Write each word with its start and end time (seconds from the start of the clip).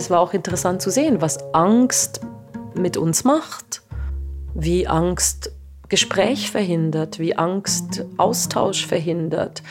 es 0.00 0.08
war 0.08 0.20
auch 0.20 0.32
interessant 0.32 0.80
zu 0.80 0.90
sehen, 0.90 1.20
was 1.20 1.38
Angst 1.52 2.20
mit 2.74 2.96
uns 2.96 3.24
macht, 3.24 3.82
wie 4.54 4.88
Angst 4.88 5.52
Gespräch 5.90 6.50
verhindert, 6.50 7.18
wie 7.18 7.36
Angst 7.36 8.06
Austausch 8.16 8.86
verhindert, 8.86 9.62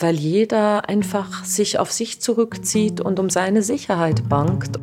weil 0.00 0.16
jeder 0.16 0.88
einfach 0.88 1.44
sich 1.44 1.78
auf 1.78 1.92
sich 1.92 2.20
zurückzieht 2.20 3.00
und 3.00 3.20
um 3.20 3.30
seine 3.30 3.62
Sicherheit 3.62 4.28
bangt. 4.28 4.80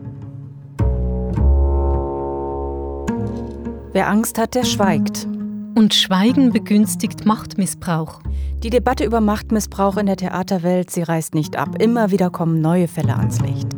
Wer 3.91 4.07
Angst 4.07 4.37
hat, 4.37 4.55
der 4.55 4.63
schweigt. 4.63 5.27
Und 5.75 5.93
Schweigen 5.95 6.53
begünstigt 6.53 7.25
Machtmissbrauch. 7.25 8.21
Die 8.63 8.69
Debatte 8.69 9.03
über 9.03 9.19
Machtmissbrauch 9.19 9.97
in 9.97 10.05
der 10.05 10.17
Theaterwelt, 10.17 10.91
sie 10.91 11.03
reißt 11.03 11.35
nicht 11.35 11.57
ab. 11.57 11.81
Immer 11.81 12.11
wieder 12.11 12.29
kommen 12.29 12.61
neue 12.61 12.87
Fälle 12.87 13.15
ans 13.15 13.41
Licht. 13.41 13.76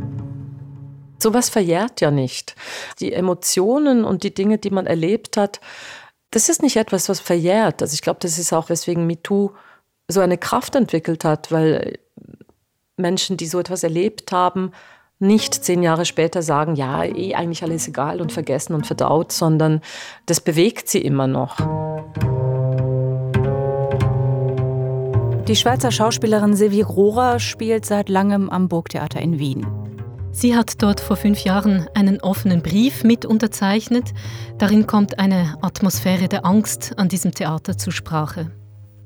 Sowas 1.21 1.49
verjährt 1.49 2.01
ja 2.01 2.11
nicht. 2.11 2.55
Die 2.99 3.13
Emotionen 3.13 4.05
und 4.05 4.23
die 4.23 4.33
Dinge, 4.33 4.57
die 4.57 4.69
man 4.69 4.87
erlebt 4.87 5.37
hat, 5.37 5.59
das 6.31 6.49
ist 6.49 6.61
nicht 6.61 6.77
etwas, 6.77 7.09
was 7.09 7.19
verjährt. 7.19 7.81
Also 7.81 7.93
ich 7.93 8.01
glaube, 8.01 8.19
das 8.21 8.37
ist 8.37 8.53
auch, 8.53 8.69
weswegen 8.69 9.07
MeToo 9.07 9.51
so 10.07 10.19
eine 10.21 10.37
Kraft 10.37 10.75
entwickelt 10.75 11.25
hat, 11.25 11.51
weil 11.51 11.99
Menschen, 12.97 13.37
die 13.37 13.47
so 13.47 13.59
etwas 13.59 13.83
erlebt 13.83 14.31
haben, 14.31 14.71
nicht 15.19 15.53
zehn 15.53 15.83
Jahre 15.83 16.05
später 16.05 16.41
sagen, 16.41 16.75
ja, 16.75 17.03
eh 17.03 17.35
eigentlich 17.35 17.63
alles 17.63 17.87
egal 17.87 18.21
und 18.21 18.31
vergessen 18.31 18.73
und 18.73 18.87
verdaut, 18.87 19.31
sondern 19.31 19.81
das 20.25 20.39
bewegt 20.39 20.87
sie 20.87 21.01
immer 21.01 21.27
noch. 21.27 21.57
Die 25.47 25.55
Schweizer 25.55 25.91
Schauspielerin 25.91 26.55
Silvi 26.55 26.83
Rohrer 26.83 27.39
spielt 27.39 27.85
seit 27.85 28.07
langem 28.07 28.49
am 28.49 28.69
Burgtheater 28.69 29.19
in 29.19 29.39
Wien. 29.39 29.78
Sie 30.31 30.55
hat 30.55 30.81
dort 30.81 30.99
vor 30.99 31.17
fünf 31.17 31.43
Jahren 31.43 31.87
einen 31.95 32.21
offenen 32.21 32.61
Brief 32.61 33.03
mit 33.03 33.25
unterzeichnet. 33.25 34.13
Darin 34.57 34.87
kommt 34.87 35.19
eine 35.19 35.55
Atmosphäre 35.61 36.27
der 36.27 36.45
Angst 36.45 36.93
an 36.97 37.09
diesem 37.09 37.33
Theater 37.33 37.77
zur 37.77 37.91
Sprache. 37.91 38.51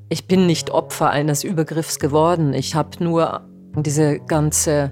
Ich 0.09 0.27
bin 0.27 0.45
nicht 0.45 0.69
Opfer 0.69 1.09
eines 1.09 1.43
Übergriffs 1.43 1.97
geworden. 1.99 2.53
Ich 2.53 2.75
habe 2.75 3.03
nur 3.03 3.41
diese 3.75 4.19
ganze 4.19 4.91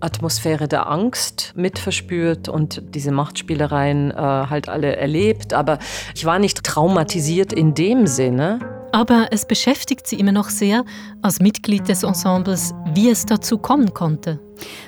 Atmosphäre 0.00 0.66
der 0.66 0.88
Angst 0.90 1.52
mitverspürt 1.56 2.48
und 2.48 2.82
diese 2.94 3.12
Machtspielereien 3.12 4.12
äh, 4.12 4.14
halt 4.14 4.68
alle 4.68 4.96
erlebt. 4.96 5.52
Aber 5.52 5.78
ich 6.14 6.24
war 6.24 6.38
nicht 6.38 6.64
traumatisiert 6.64 7.52
in 7.52 7.74
dem 7.74 8.06
Sinne. 8.06 8.81
Aber 8.92 9.28
es 9.30 9.46
beschäftigt 9.46 10.06
sie 10.06 10.16
immer 10.16 10.32
noch 10.32 10.50
sehr 10.50 10.84
als 11.22 11.40
Mitglied 11.40 11.88
des 11.88 12.02
Ensembles, 12.02 12.74
wie 12.92 13.08
es 13.08 13.24
dazu 13.24 13.56
kommen 13.56 13.94
konnte. 13.94 14.38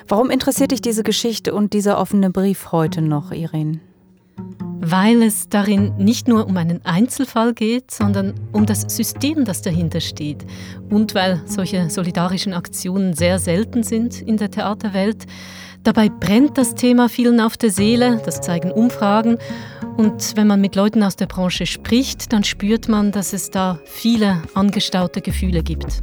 Warum 0.07 0.29
interessiert 0.29 0.71
dich 0.71 0.81
diese 0.81 1.01
Geschichte 1.01 1.55
und 1.55 1.73
dieser 1.73 1.99
offene 1.99 2.29
Brief 2.29 2.71
heute 2.71 3.01
noch, 3.01 3.31
Irene? 3.31 3.79
Weil 4.79 5.23
es 5.23 5.49
darin 5.49 5.95
nicht 5.97 6.27
nur 6.27 6.45
um 6.45 6.55
einen 6.57 6.85
Einzelfall 6.85 7.55
geht, 7.55 7.89
sondern 7.89 8.35
um 8.51 8.67
das 8.67 8.81
System, 8.81 9.43
das 9.43 9.63
dahinter 9.63 10.01
steht. 10.01 10.45
Und 10.91 11.15
weil 11.15 11.41
solche 11.45 11.89
solidarischen 11.89 12.53
Aktionen 12.53 13.15
sehr 13.15 13.39
selten 13.39 13.81
sind 13.81 14.21
in 14.21 14.37
der 14.37 14.51
Theaterwelt. 14.51 15.25
Dabei 15.85 16.09
brennt 16.09 16.57
das 16.57 16.73
Thema 16.73 17.09
vielen 17.09 17.39
auf 17.39 17.57
der 17.57 17.69
Seele, 17.69 18.19
das 18.25 18.41
zeigen 18.41 18.71
Umfragen. 18.71 19.37
Und 19.97 20.35
wenn 20.35 20.47
man 20.47 20.59
mit 20.59 20.75
Leuten 20.75 21.03
aus 21.03 21.15
der 21.15 21.27
Branche 21.27 21.67
spricht, 21.67 22.33
dann 22.33 22.43
spürt 22.43 22.89
man, 22.89 23.11
dass 23.11 23.33
es 23.33 23.51
da 23.51 23.77
viele 23.85 24.41
angestaute 24.55 25.21
Gefühle 25.21 25.61
gibt. 25.61 26.01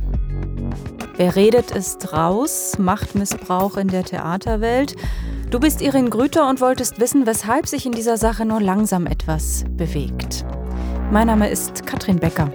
Wer 1.16 1.34
redet, 1.34 1.72
ist 1.72 2.12
raus. 2.12 2.78
Machtmissbrauch 2.78 3.76
in 3.76 3.88
der 3.88 4.04
Theaterwelt. 4.04 4.94
Du 5.50 5.58
bist 5.58 5.82
Irin 5.82 6.10
Grüter 6.10 6.48
und 6.48 6.60
wolltest 6.60 7.00
wissen, 7.00 7.26
weshalb 7.26 7.66
sich 7.66 7.84
in 7.84 7.92
dieser 7.92 8.16
Sache 8.16 8.44
nur 8.44 8.60
langsam 8.60 9.08
etwas 9.08 9.64
bewegt. 9.76 10.44
Mein 11.10 11.26
Name 11.26 11.50
ist 11.50 11.84
Katrin 11.86 12.20
Becker. 12.20 12.52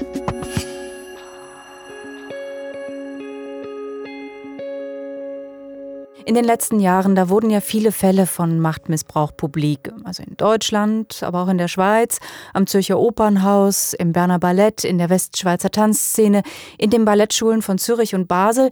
In 6.27 6.35
den 6.35 6.43
letzten 6.43 6.81
Jahren, 6.81 7.15
da 7.15 7.29
wurden 7.29 7.49
ja 7.49 7.61
viele 7.61 7.93
Fälle 7.93 8.25
von 8.25 8.59
Machtmissbrauch 8.59 9.31
publik. 9.37 9.93
Also 10.03 10.23
in 10.23 10.35
Deutschland, 10.35 11.23
aber 11.23 11.41
auch 11.41 11.47
in 11.47 11.57
der 11.57 11.69
Schweiz, 11.69 12.19
am 12.53 12.67
Zürcher 12.67 12.99
Opernhaus, 12.99 13.93
im 13.93 14.11
Berner 14.11 14.37
Ballett, 14.37 14.83
in 14.83 14.97
der 14.97 15.09
Westschweizer 15.09 15.71
Tanzszene, 15.71 16.43
in 16.77 16.89
den 16.89 17.05
Ballettschulen 17.05 17.61
von 17.61 17.77
Zürich 17.77 18.13
und 18.13 18.27
Basel. 18.27 18.71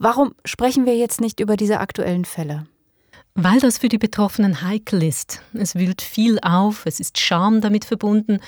Warum 0.00 0.34
sprechen 0.44 0.84
wir 0.84 0.96
jetzt 0.96 1.20
nicht 1.20 1.38
über 1.38 1.56
diese 1.56 1.78
aktuellen 1.78 2.24
Fälle? 2.24 2.66
Weil 3.36 3.60
das 3.60 3.78
für 3.78 3.88
die 3.88 3.98
Betroffenen 3.98 4.62
heikel 4.62 5.00
ist. 5.04 5.42
Es 5.54 5.76
wühlt 5.76 6.02
viel 6.02 6.40
auf, 6.42 6.86
es 6.86 6.98
ist 6.98 7.20
Scham 7.20 7.60
damit 7.60 7.84
verbunden. 7.84 8.40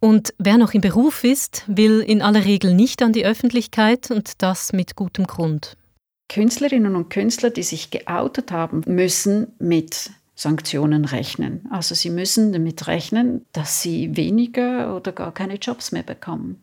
Und 0.00 0.34
wer 0.36 0.58
noch 0.58 0.74
im 0.74 0.80
Beruf 0.80 1.22
ist, 1.22 1.62
will 1.68 2.00
in 2.00 2.22
aller 2.22 2.44
Regel 2.44 2.74
nicht 2.74 3.02
an 3.02 3.12
die 3.12 3.24
Öffentlichkeit 3.24 4.10
und 4.10 4.42
das 4.42 4.72
mit 4.72 4.96
gutem 4.96 5.28
Grund. 5.28 5.76
Künstlerinnen 6.30 6.94
und 6.94 7.10
Künstler, 7.10 7.50
die 7.50 7.64
sich 7.64 7.90
geoutet 7.90 8.52
haben, 8.52 8.82
müssen 8.86 9.48
mit 9.58 10.10
Sanktionen 10.36 11.04
rechnen. 11.04 11.66
Also 11.70 11.94
sie 11.96 12.08
müssen 12.08 12.52
damit 12.52 12.86
rechnen, 12.86 13.44
dass 13.52 13.82
sie 13.82 14.16
weniger 14.16 14.96
oder 14.96 15.10
gar 15.10 15.34
keine 15.34 15.56
Jobs 15.56 15.90
mehr 15.90 16.04
bekommen. 16.04 16.62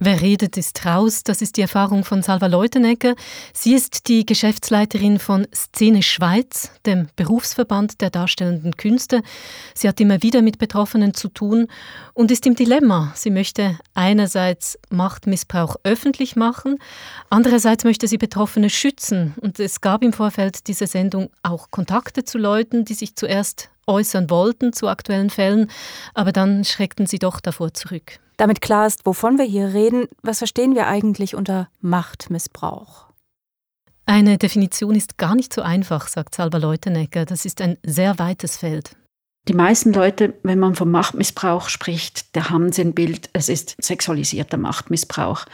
Wer 0.00 0.20
redet, 0.20 0.56
ist 0.56 0.86
raus. 0.86 1.24
Das 1.24 1.42
ist 1.42 1.56
die 1.56 1.60
Erfahrung 1.60 2.04
von 2.04 2.22
Salva 2.22 2.46
Leutenegger. 2.46 3.16
Sie 3.52 3.74
ist 3.74 4.06
die 4.06 4.24
Geschäftsleiterin 4.24 5.18
von 5.18 5.48
Szene 5.52 6.04
Schweiz, 6.04 6.70
dem 6.86 7.08
Berufsverband 7.16 8.00
der 8.00 8.10
darstellenden 8.10 8.76
Künste. 8.76 9.22
Sie 9.74 9.88
hat 9.88 10.00
immer 10.00 10.22
wieder 10.22 10.40
mit 10.40 10.58
Betroffenen 10.58 11.14
zu 11.14 11.28
tun 11.28 11.66
und 12.14 12.30
ist 12.30 12.46
im 12.46 12.54
Dilemma. 12.54 13.12
Sie 13.16 13.30
möchte 13.30 13.76
einerseits 13.94 14.78
Machtmissbrauch 14.88 15.74
öffentlich 15.82 16.36
machen, 16.36 16.78
andererseits 17.28 17.82
möchte 17.82 18.06
sie 18.06 18.18
Betroffene 18.18 18.70
schützen. 18.70 19.34
Und 19.40 19.58
es 19.58 19.80
gab 19.80 20.04
im 20.04 20.12
Vorfeld 20.12 20.68
dieser 20.68 20.86
Sendung 20.86 21.28
auch 21.42 21.72
Kontakte 21.72 22.22
zu 22.22 22.38
Leuten, 22.38 22.84
die 22.84 22.94
sich 22.94 23.16
zuerst 23.16 23.68
äußern 23.88 24.30
wollten 24.30 24.72
zu 24.72 24.88
aktuellen 24.88 25.30
Fällen, 25.30 25.70
aber 26.14 26.32
dann 26.32 26.64
schreckten 26.64 27.06
sie 27.06 27.18
doch 27.18 27.40
davor 27.40 27.74
zurück. 27.74 28.20
Damit 28.36 28.60
klar 28.60 28.86
ist, 28.86 29.04
wovon 29.04 29.36
wir 29.38 29.44
hier 29.44 29.74
reden, 29.74 30.06
was 30.22 30.38
verstehen 30.38 30.74
wir 30.74 30.86
eigentlich 30.86 31.34
unter 31.34 31.68
Machtmissbrauch? 31.80 33.06
Eine 34.06 34.38
Definition 34.38 34.94
ist 34.94 35.18
gar 35.18 35.34
nicht 35.34 35.52
so 35.52 35.60
einfach, 35.60 36.08
sagt 36.08 36.34
Salva 36.34 36.58
Leutenegger. 36.58 37.26
Das 37.26 37.44
ist 37.44 37.60
ein 37.60 37.76
sehr 37.82 38.18
weites 38.18 38.56
Feld. 38.56 38.96
Die 39.48 39.54
meisten 39.54 39.92
Leute, 39.92 40.34
wenn 40.42 40.58
man 40.58 40.74
vom 40.74 40.90
Machtmissbrauch 40.90 41.68
spricht, 41.68 42.34
da 42.36 42.50
haben 42.50 42.72
sie 42.72 42.82
ein 42.82 42.94
Bild, 42.94 43.28
es 43.32 43.48
ist 43.48 43.76
sexualisierter 43.78 44.56
Machtmissbrauch. 44.56 45.44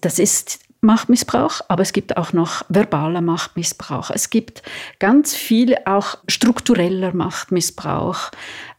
Das 0.00 0.18
ist 0.18 0.60
Machtmissbrauch, 0.84 1.60
aber 1.68 1.82
es 1.82 1.92
gibt 1.92 2.16
auch 2.16 2.32
noch 2.32 2.62
verbaler 2.68 3.20
Machtmissbrauch. 3.20 4.10
Es 4.10 4.30
gibt 4.30 4.62
ganz 4.98 5.34
viel 5.34 5.76
auch 5.86 6.18
struktureller 6.28 7.14
Machtmissbrauch. 7.14 8.30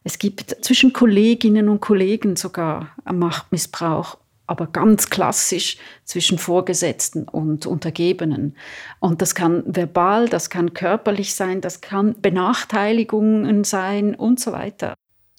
Es 0.03 0.19
gibt 0.19 0.63
zwischen 0.63 0.93
Kolleginnen 0.93 1.67
und 1.67 1.81
Kollegen 1.81 2.35
sogar 2.35 2.89
Machtmissbrauch, 3.11 4.17
aber 4.47 4.67
ganz 4.67 5.09
klassisch 5.09 5.77
zwischen 6.03 6.37
Vorgesetzten 6.37 7.27
und 7.27 7.65
Untergebenen. 7.65 8.55
Und 8.99 9.21
das 9.21 9.35
kann 9.35 9.63
verbal, 9.65 10.29
das 10.29 10.49
kann 10.49 10.73
körperlich 10.73 11.35
sein, 11.35 11.61
das 11.61 11.81
kann 11.81 12.15
Benachteiligungen 12.21 13.63
sein 13.63 14.15
und 14.15 14.39
so 14.39 14.51
weiter. 14.51 14.93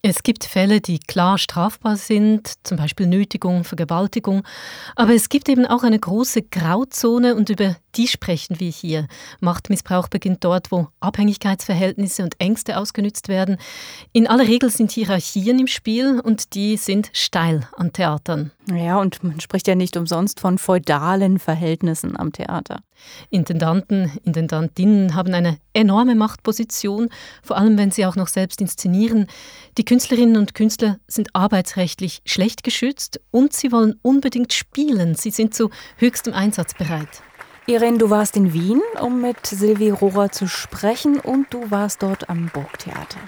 Es 0.08 0.22
gibt 0.22 0.44
Fälle, 0.44 0.80
die 0.80 1.00
klar 1.00 1.36
strafbar 1.36 1.96
sind, 1.96 2.52
zum 2.62 2.76
Beispiel 2.76 3.08
Nötigung, 3.08 3.64
Vergewaltigung, 3.64 4.44
aber 4.94 5.14
es 5.14 5.28
gibt 5.28 5.48
eben 5.48 5.66
auch 5.66 5.82
eine 5.82 5.98
große 5.98 6.42
Grauzone 6.42 7.34
und 7.34 7.50
über 7.50 7.74
die 7.96 8.08
sprechen 8.08 8.60
wir 8.60 8.70
hier. 8.70 9.06
Machtmissbrauch 9.40 10.08
beginnt 10.08 10.44
dort, 10.44 10.70
wo 10.70 10.88
Abhängigkeitsverhältnisse 11.00 12.22
und 12.22 12.40
Ängste 12.40 12.78
ausgenützt 12.78 13.28
werden. 13.28 13.56
In 14.12 14.26
aller 14.26 14.46
Regel 14.46 14.70
sind 14.70 14.92
Hierarchien 14.92 15.58
im 15.58 15.66
Spiel 15.66 16.20
und 16.20 16.54
die 16.54 16.76
sind 16.76 17.10
steil 17.12 17.68
an 17.76 17.92
Theatern. 17.92 18.50
Ja, 18.68 18.98
und 18.98 19.22
man 19.22 19.40
spricht 19.40 19.68
ja 19.68 19.74
nicht 19.74 19.96
umsonst 19.96 20.40
von 20.40 20.58
feudalen 20.58 21.38
Verhältnissen 21.38 22.16
am 22.18 22.32
Theater. 22.32 22.80
Intendanten, 23.30 24.10
Intendantinnen 24.24 25.14
haben 25.14 25.34
eine 25.34 25.58
enorme 25.72 26.14
Machtposition, 26.14 27.08
vor 27.42 27.56
allem 27.56 27.78
wenn 27.78 27.90
sie 27.90 28.06
auch 28.06 28.16
noch 28.16 28.28
selbst 28.28 28.60
inszenieren. 28.60 29.26
Die 29.78 29.84
Künstlerinnen 29.84 30.36
und 30.36 30.54
Künstler 30.54 30.98
sind 31.06 31.34
arbeitsrechtlich 31.34 32.22
schlecht 32.24 32.64
geschützt 32.64 33.20
und 33.30 33.52
sie 33.52 33.72
wollen 33.72 33.98
unbedingt 34.02 34.52
spielen. 34.52 35.14
Sie 35.14 35.30
sind 35.30 35.54
zu 35.54 35.70
höchstem 35.98 36.32
Einsatz 36.32 36.74
bereit. 36.74 37.22
Irene, 37.68 37.98
du 37.98 38.10
warst 38.10 38.36
in 38.36 38.52
Wien, 38.52 38.80
um 39.00 39.20
mit 39.20 39.44
Silvi 39.44 39.90
Rohrer 39.90 40.30
zu 40.30 40.46
sprechen 40.46 41.18
und 41.18 41.52
du 41.52 41.68
warst 41.68 42.00
dort 42.00 42.30
am 42.30 42.48
Burgtheater. 42.52 43.18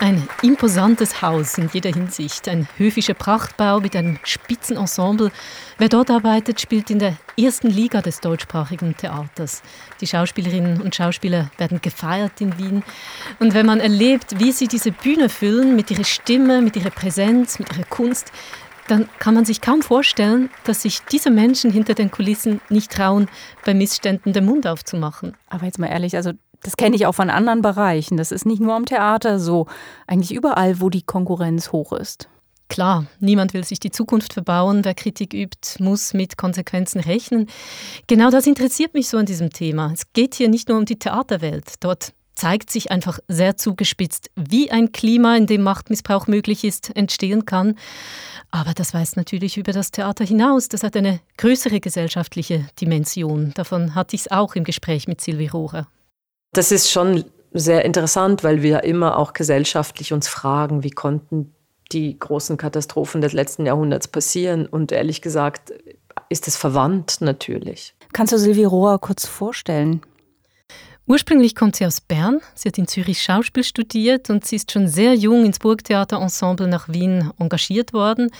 Ein 0.00 0.26
imposantes 0.42 1.20
Haus 1.20 1.58
in 1.58 1.68
jeder 1.70 1.90
Hinsicht, 1.90 2.48
ein 2.48 2.66
höfischer 2.78 3.12
Prachtbau 3.12 3.78
mit 3.78 3.94
einem 3.94 4.18
Spitzenensemble. 4.24 5.30
Wer 5.76 5.90
dort 5.90 6.10
arbeitet, 6.10 6.62
spielt 6.62 6.90
in 6.90 6.98
der 6.98 7.18
ersten 7.38 7.68
Liga 7.68 8.00
des 8.00 8.20
deutschsprachigen 8.20 8.96
Theaters. 8.96 9.62
Die 10.00 10.06
Schauspielerinnen 10.06 10.80
und 10.80 10.94
Schauspieler 10.94 11.50
werden 11.58 11.80
gefeiert 11.82 12.40
in 12.40 12.58
Wien. 12.58 12.82
Und 13.38 13.52
wenn 13.52 13.66
man 13.66 13.80
erlebt, 13.80 14.40
wie 14.40 14.50
sie 14.50 14.66
diese 14.66 14.92
Bühne 14.92 15.28
füllen, 15.28 15.76
mit 15.76 15.90
ihrer 15.90 16.04
Stimme, 16.04 16.62
mit 16.62 16.74
ihrer 16.74 16.90
Präsenz, 16.90 17.58
mit 17.58 17.70
ihrer 17.70 17.84
Kunst, 17.84 18.32
dann 18.88 19.08
kann 19.18 19.34
man 19.34 19.44
sich 19.44 19.60
kaum 19.60 19.82
vorstellen, 19.82 20.50
dass 20.64 20.82
sich 20.82 21.00
diese 21.10 21.30
Menschen 21.30 21.70
hinter 21.70 21.94
den 21.94 22.10
Kulissen 22.10 22.60
nicht 22.68 22.90
trauen, 22.90 23.28
bei 23.64 23.74
Missständen 23.74 24.32
den 24.32 24.44
Mund 24.44 24.66
aufzumachen. 24.66 25.36
Aber 25.48 25.66
jetzt 25.66 25.78
mal 25.78 25.86
ehrlich, 25.86 26.16
also 26.16 26.32
das 26.62 26.76
kenne 26.76 26.96
ich 26.96 27.06
auch 27.06 27.14
von 27.14 27.30
anderen 27.30 27.62
Bereichen. 27.62 28.16
Das 28.16 28.32
ist 28.32 28.46
nicht 28.46 28.60
nur 28.60 28.74
am 28.74 28.86
Theater 28.86 29.38
so, 29.38 29.66
eigentlich 30.06 30.32
überall, 30.32 30.80
wo 30.80 30.90
die 30.90 31.02
Konkurrenz 31.02 31.72
hoch 31.72 31.92
ist. 31.92 32.28
Klar, 32.68 33.04
niemand 33.20 33.52
will 33.52 33.64
sich 33.64 33.80
die 33.80 33.90
Zukunft 33.90 34.32
verbauen. 34.32 34.84
Wer 34.84 34.94
Kritik 34.94 35.34
übt, 35.34 35.82
muss 35.82 36.14
mit 36.14 36.38
Konsequenzen 36.38 37.00
rechnen. 37.00 37.48
Genau 38.06 38.30
das 38.30 38.46
interessiert 38.46 38.94
mich 38.94 39.08
so 39.08 39.18
an 39.18 39.26
diesem 39.26 39.50
Thema. 39.50 39.90
Es 39.92 40.10
geht 40.14 40.34
hier 40.34 40.48
nicht 40.48 40.68
nur 40.68 40.78
um 40.78 40.86
die 40.86 40.98
Theaterwelt. 40.98 41.74
Dort 41.80 42.14
zeigt 42.34 42.70
sich 42.70 42.90
einfach 42.90 43.18
sehr 43.28 43.56
zugespitzt, 43.56 44.30
wie 44.36 44.70
ein 44.70 44.92
Klima, 44.92 45.36
in 45.36 45.46
dem 45.46 45.62
Machtmissbrauch 45.62 46.26
möglich 46.26 46.64
ist, 46.64 46.94
entstehen 46.96 47.44
kann. 47.44 47.76
Aber 48.50 48.74
das 48.74 48.94
weist 48.94 49.16
natürlich 49.16 49.56
über 49.56 49.72
das 49.72 49.90
Theater 49.90 50.24
hinaus. 50.24 50.68
Das 50.68 50.82
hat 50.82 50.96
eine 50.96 51.20
größere 51.38 51.80
gesellschaftliche 51.80 52.66
Dimension. 52.80 53.52
Davon 53.54 53.94
hatte 53.94 54.16
ich 54.16 54.22
es 54.22 54.30
auch 54.30 54.54
im 54.54 54.64
Gespräch 54.64 55.08
mit 55.08 55.20
Sylvie 55.20 55.48
Rohrer. 55.48 55.88
Das 56.52 56.72
ist 56.72 56.90
schon 56.90 57.24
sehr 57.52 57.84
interessant, 57.84 58.44
weil 58.44 58.62
wir 58.62 58.84
immer 58.84 59.18
auch 59.18 59.32
gesellschaftlich 59.32 60.12
uns 60.12 60.28
fragen, 60.28 60.82
wie 60.82 60.90
konnten 60.90 61.54
die 61.92 62.18
großen 62.18 62.56
Katastrophen 62.56 63.20
des 63.20 63.32
letzten 63.32 63.66
Jahrhunderts 63.66 64.08
passieren. 64.08 64.66
Und 64.66 64.92
ehrlich 64.92 65.22
gesagt 65.22 65.72
ist 66.28 66.48
es 66.48 66.56
verwandt 66.56 67.18
natürlich. 67.20 67.94
Kannst 68.12 68.32
du 68.32 68.38
Sylvie 68.38 68.64
Rohr 68.64 68.98
kurz 68.98 69.26
vorstellen? 69.26 70.02
Ursprünglich 71.06 71.56
kommt 71.56 71.76
sie 71.76 71.84
aus 71.84 72.00
Bern. 72.00 72.40
Sie 72.54 72.68
hat 72.68 72.78
in 72.78 72.86
Zürich 72.86 73.20
Schauspiel 73.22 73.64
studiert 73.64 74.30
und 74.30 74.46
sie 74.46 74.56
ist 74.56 74.70
schon 74.70 74.86
sehr 74.86 75.14
jung 75.14 75.44
ins 75.44 75.58
Burgtheaterensemble 75.58 76.68
nach 76.68 76.88
Wien 76.88 77.30
engagiert 77.38 77.92
worden. 77.92 78.30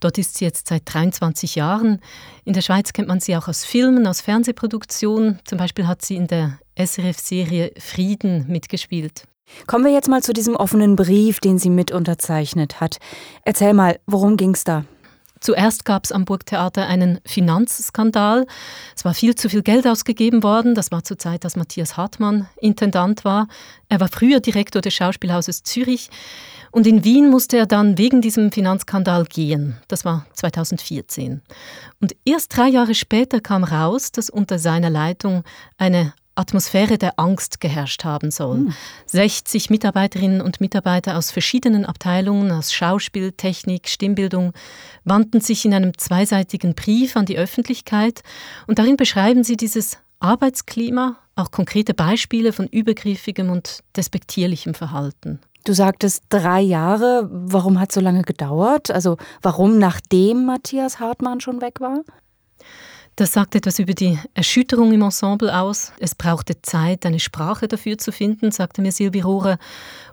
Dort 0.00 0.16
ist 0.16 0.38
sie 0.38 0.46
jetzt 0.46 0.68
seit 0.68 0.82
23 0.86 1.56
Jahren. 1.56 2.00
In 2.44 2.54
der 2.54 2.62
Schweiz 2.62 2.94
kennt 2.94 3.08
man 3.08 3.20
sie 3.20 3.36
auch 3.36 3.48
aus 3.48 3.64
Filmen, 3.64 4.06
aus 4.06 4.22
Fernsehproduktionen. 4.22 5.40
Zum 5.44 5.58
Beispiel 5.58 5.86
hat 5.86 6.02
sie 6.02 6.16
in 6.16 6.26
der 6.26 6.58
SRF-Serie 6.78 7.72
Frieden 7.78 8.46
mitgespielt. 8.48 9.24
Kommen 9.66 9.84
wir 9.84 9.92
jetzt 9.92 10.08
mal 10.08 10.22
zu 10.22 10.32
diesem 10.32 10.56
offenen 10.56 10.96
Brief, 10.96 11.38
den 11.40 11.58
sie 11.58 11.70
mit 11.70 11.92
unterzeichnet 11.92 12.80
hat. 12.80 12.98
Erzähl 13.44 13.74
mal, 13.74 14.00
worum 14.06 14.36
ging 14.36 14.54
es 14.54 14.64
da? 14.64 14.84
Zuerst 15.40 15.84
gab 15.84 16.04
es 16.04 16.12
am 16.12 16.24
Burgtheater 16.24 16.86
einen 16.86 17.20
Finanzskandal. 17.24 18.46
Es 18.96 19.04
war 19.04 19.14
viel 19.14 19.34
zu 19.34 19.48
viel 19.48 19.62
Geld 19.62 19.86
ausgegeben 19.86 20.42
worden. 20.42 20.74
Das 20.74 20.90
war 20.90 21.04
zur 21.04 21.18
Zeit, 21.18 21.44
dass 21.44 21.56
Matthias 21.56 21.96
Hartmann 21.96 22.48
Intendant 22.56 23.24
war. 23.24 23.48
Er 23.88 24.00
war 24.00 24.08
früher 24.08 24.40
Direktor 24.40 24.82
des 24.82 24.94
Schauspielhauses 24.94 25.62
Zürich. 25.62 26.10
Und 26.70 26.86
in 26.86 27.04
Wien 27.04 27.30
musste 27.30 27.56
er 27.56 27.66
dann 27.66 27.98
wegen 27.98 28.20
diesem 28.20 28.52
Finanzskandal 28.52 29.24
gehen. 29.24 29.76
Das 29.88 30.04
war 30.04 30.26
2014. 30.34 31.42
Und 32.00 32.16
erst 32.24 32.56
drei 32.56 32.68
Jahre 32.68 32.94
später 32.94 33.40
kam 33.40 33.64
raus, 33.64 34.12
dass 34.12 34.30
unter 34.30 34.58
seiner 34.58 34.90
Leitung 34.90 35.44
eine 35.78 36.12
Atmosphäre 36.36 36.98
der 36.98 37.18
Angst 37.18 37.60
geherrscht 37.60 38.04
haben 38.04 38.30
soll. 38.30 38.58
Mhm. 38.58 38.74
60 39.06 39.70
Mitarbeiterinnen 39.70 40.40
und 40.40 40.60
Mitarbeiter 40.60 41.16
aus 41.16 41.30
verschiedenen 41.30 41.84
Abteilungen, 41.84 42.52
aus 42.52 42.72
Schauspiel, 42.72 43.32
Technik, 43.32 43.88
Stimmbildung, 43.88 44.52
wandten 45.04 45.40
sich 45.40 45.64
in 45.64 45.74
einem 45.74 45.96
zweiseitigen 45.96 46.74
Brief 46.74 47.16
an 47.16 47.26
die 47.26 47.38
Öffentlichkeit 47.38 48.22
und 48.66 48.78
darin 48.78 48.96
beschreiben 48.96 49.44
sie 49.44 49.56
dieses 49.56 49.98
Arbeitsklima, 50.20 51.16
auch 51.34 51.50
konkrete 51.50 51.94
Beispiele 51.94 52.52
von 52.52 52.66
übergriffigem 52.66 53.50
und 53.50 53.80
despektierlichem 53.96 54.74
Verhalten. 54.74 55.40
Du 55.64 55.72
sagtest 55.72 56.22
drei 56.28 56.60
Jahre. 56.60 57.28
Warum 57.30 57.80
hat 57.80 57.90
es 57.90 57.96
so 57.96 58.00
lange 58.00 58.22
gedauert? 58.22 58.92
Also 58.92 59.16
warum 59.42 59.78
nachdem 59.78 60.46
Matthias 60.46 61.00
Hartmann 61.00 61.40
schon 61.40 61.60
weg 61.60 61.80
war? 61.80 62.02
Das 63.16 63.32
sagt 63.32 63.54
etwas 63.54 63.78
über 63.78 63.94
die 63.94 64.18
Erschütterung 64.34 64.92
im 64.92 65.00
Ensemble 65.00 65.58
aus. 65.58 65.90
Es 65.98 66.14
brauchte 66.14 66.60
Zeit, 66.60 67.06
eine 67.06 67.18
Sprache 67.18 67.66
dafür 67.66 67.96
zu 67.96 68.12
finden, 68.12 68.50
sagte 68.50 68.82
mir 68.82 68.92
Silvi 68.92 69.22
Rohrer, 69.22 69.58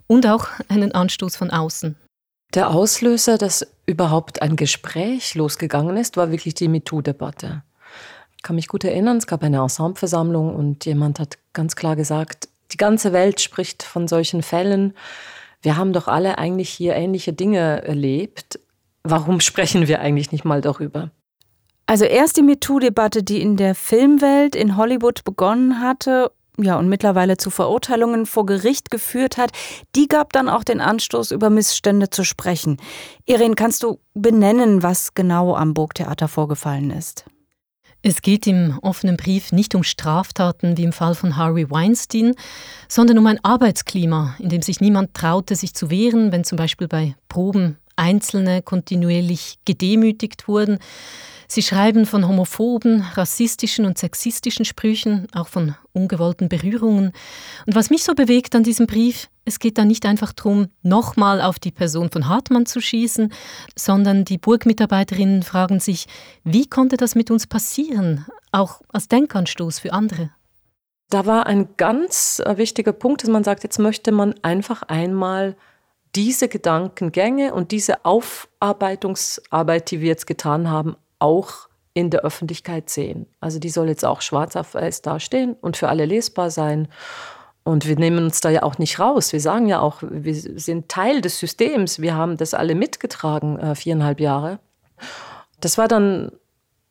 und 0.08 0.26
auch 0.26 0.48
einen 0.70 0.94
Anstoß 0.94 1.36
von 1.36 1.52
außen. 1.52 1.98
Der 2.54 2.70
Auslöser, 2.70 3.38
dass 3.38 3.68
überhaupt 3.86 4.42
ein 4.42 4.56
Gespräch 4.56 5.36
losgegangen 5.36 5.98
ist, 5.98 6.16
war 6.16 6.32
wirklich 6.32 6.54
die 6.54 6.70
MeToo-Debatte. 6.70 7.64
Ich 8.38 8.44
kann 8.44 8.56
mich 8.56 8.70
gut 8.70 8.86
erinnern, 8.86 9.18
es 9.18 9.28
gab 9.28 9.44
eine 9.44 9.58
Ensembleversammlung 9.58 10.56
und 10.56 10.86
jemand 10.86 11.20
hat 11.20 11.38
ganz 11.52 11.76
klar 11.76 11.98
gesagt, 11.98 12.48
die 12.72 12.78
ganze 12.78 13.12
Welt 13.12 13.42
spricht 13.42 13.84
von 13.84 14.08
solchen 14.08 14.44
Fällen. 14.44 14.94
Wir 15.62 15.76
haben 15.76 15.92
doch 15.92 16.08
alle 16.08 16.38
eigentlich 16.38 16.70
hier 16.70 16.96
ähnliche 16.96 17.34
Dinge 17.34 17.84
erlebt. 17.84 18.60
Warum 19.04 19.40
sprechen 19.42 19.90
wir 19.90 20.00
eigentlich 20.00 20.32
nicht 20.32 20.46
mal 20.46 20.62
darüber? 20.62 21.12
Also 21.86 22.06
erst 22.06 22.38
die 22.38 22.44
MeToo-Debatte, 22.44 23.24
die 23.24 23.42
in 23.42 23.58
der 23.58 23.76
Filmwelt 23.76 24.56
in 24.56 24.78
Hollywood 24.78 25.24
begonnen 25.24 25.82
hatte 25.82 26.32
ja, 26.58 26.78
und 26.78 26.88
mittlerweile 26.88 27.38
zu 27.38 27.50
Verurteilungen 27.50 28.26
vor 28.26 28.46
Gericht 28.46 28.92
geführt 28.92 29.38
hat, 29.38 29.52
die 29.96 30.08
gab 30.08 30.34
dann 30.34 30.50
auch 30.50 30.64
den 30.64 30.82
Anstoß, 30.82 31.32
über 31.32 31.50
Missstände 31.50 32.10
zu 32.10 32.24
sprechen. 32.24 32.78
Irene, 33.26 33.56
kannst 33.56 33.82
du 33.82 34.00
benennen, 34.14 34.84
was 34.84 35.16
genau 35.16 35.56
am 35.56 35.74
Burgtheater 35.74 36.28
vorgefallen 36.28 36.92
ist? 36.92 37.26
Es 38.04 38.22
geht 38.22 38.46
im 38.48 38.78
offenen 38.82 39.16
Brief 39.16 39.52
nicht 39.54 39.76
um 39.76 39.84
Straftaten 39.84 40.78
wie 40.78 40.84
im 40.84 40.92
Fall 40.92 41.16
von 41.16 41.38
Harvey 41.38 41.72
Weinstein, 41.72 42.36
sondern 42.90 43.18
um 43.18 43.26
ein 43.28 43.44
Arbeitsklima, 43.44 44.36
in 44.40 44.50
dem 44.50 44.62
sich 44.62 44.82
niemand 44.82 45.14
traute, 45.14 45.56
sich 45.56 45.74
zu 45.74 45.90
wehren, 45.90 46.32
wenn 46.34 46.44
zum 46.44 46.58
Beispiel 46.58 46.90
bei 46.90 47.16
Proben 47.30 47.78
Einzelne 47.96 48.62
kontinuierlich 48.62 49.58
gedemütigt 49.66 50.48
wurden, 50.48 50.80
Sie 51.48 51.62
schreiben 51.62 52.06
von 52.06 52.28
homophoben, 52.28 53.02
rassistischen 53.02 53.86
und 53.86 53.98
sexistischen 53.98 54.66
Sprüchen, 54.66 55.28
auch 55.34 55.48
von 55.48 55.76
ungewollten 55.92 56.50
Berührungen. 56.50 57.12
Und 57.66 57.76
was 57.76 57.90
mich 57.90 58.04
so 58.04 58.14
bewegt 58.16 58.56
an 58.56 58.64
diesem 58.64 58.88
Brief, 58.88 59.30
es 59.46 59.60
geht 59.60 59.78
da 59.78 59.86
nicht 59.86 60.06
einfach 60.06 60.34
darum, 60.34 60.68
nochmal 60.82 61.42
auf 61.42 61.60
die 61.60 61.72
Person 61.72 62.10
von 62.10 62.28
Hartmann 62.28 62.66
zu 62.66 62.80
schießen, 62.80 63.34
sondern 63.76 64.26
die 64.26 64.38
Burgmitarbeiterinnen 64.38 65.44
fragen 65.44 65.80
sich, 65.80 66.08
wie 66.44 66.68
konnte 66.68 66.98
das 66.98 67.16
mit 67.16 67.30
uns 67.30 67.48
passieren, 67.48 68.26
auch 68.52 68.82
als 68.90 69.08
Denkanstoß 69.08 69.80
für 69.80 69.94
andere. 69.94 70.32
Da 71.10 71.26
war 71.26 71.46
ein 71.46 71.76
ganz 71.78 72.42
äh, 72.44 72.58
wichtiger 72.58 72.94
Punkt, 72.94 73.22
dass 73.22 73.30
man 73.30 73.44
sagt, 73.44 73.64
jetzt 73.64 73.78
möchte 73.78 74.12
man 74.12 74.34
einfach 74.42 74.82
einmal 74.84 75.56
diese 76.16 76.48
Gedankengänge 76.48 77.54
und 77.54 77.72
diese 77.72 78.06
Aufarbeitungsarbeit, 78.06 79.92
die 79.92 80.02
wir 80.02 80.08
jetzt 80.08 80.28
getan 80.28 80.70
haben, 80.70 80.96
auch 81.24 81.70
in 81.94 82.10
der 82.10 82.22
Öffentlichkeit 82.22 82.90
sehen. 82.90 83.28
Also 83.40 83.60
die 83.60 83.70
soll 83.70 83.88
jetzt 83.88 84.04
auch 84.04 84.22
schwarz 84.22 84.56
auf 84.56 84.74
weiß 84.74 85.02
dastehen 85.02 85.56
und 85.62 85.78
für 85.78 85.90
alle 85.90 86.06
lesbar 86.06 86.50
sein. 86.50 86.88
Und 87.64 87.88
wir 87.88 87.96
nehmen 87.96 88.26
uns 88.26 88.42
da 88.42 88.50
ja 88.50 88.64
auch 88.64 88.78
nicht 88.78 89.00
raus. 89.00 89.32
Wir 89.32 89.40
sagen 89.40 89.68
ja 89.68 89.80
auch, 89.80 90.02
wir 90.02 90.36
sind 90.36 90.90
Teil 90.90 91.22
des 91.22 91.40
Systems. 91.40 92.00
Wir 92.00 92.16
haben 92.16 92.36
das 92.36 92.54
alle 92.54 92.76
mitgetragen, 92.76 93.58
äh, 93.58 93.76
viereinhalb 93.76 94.20
Jahre. 94.20 94.60
Das 95.62 95.78
war 95.78 95.88
dann 95.88 96.32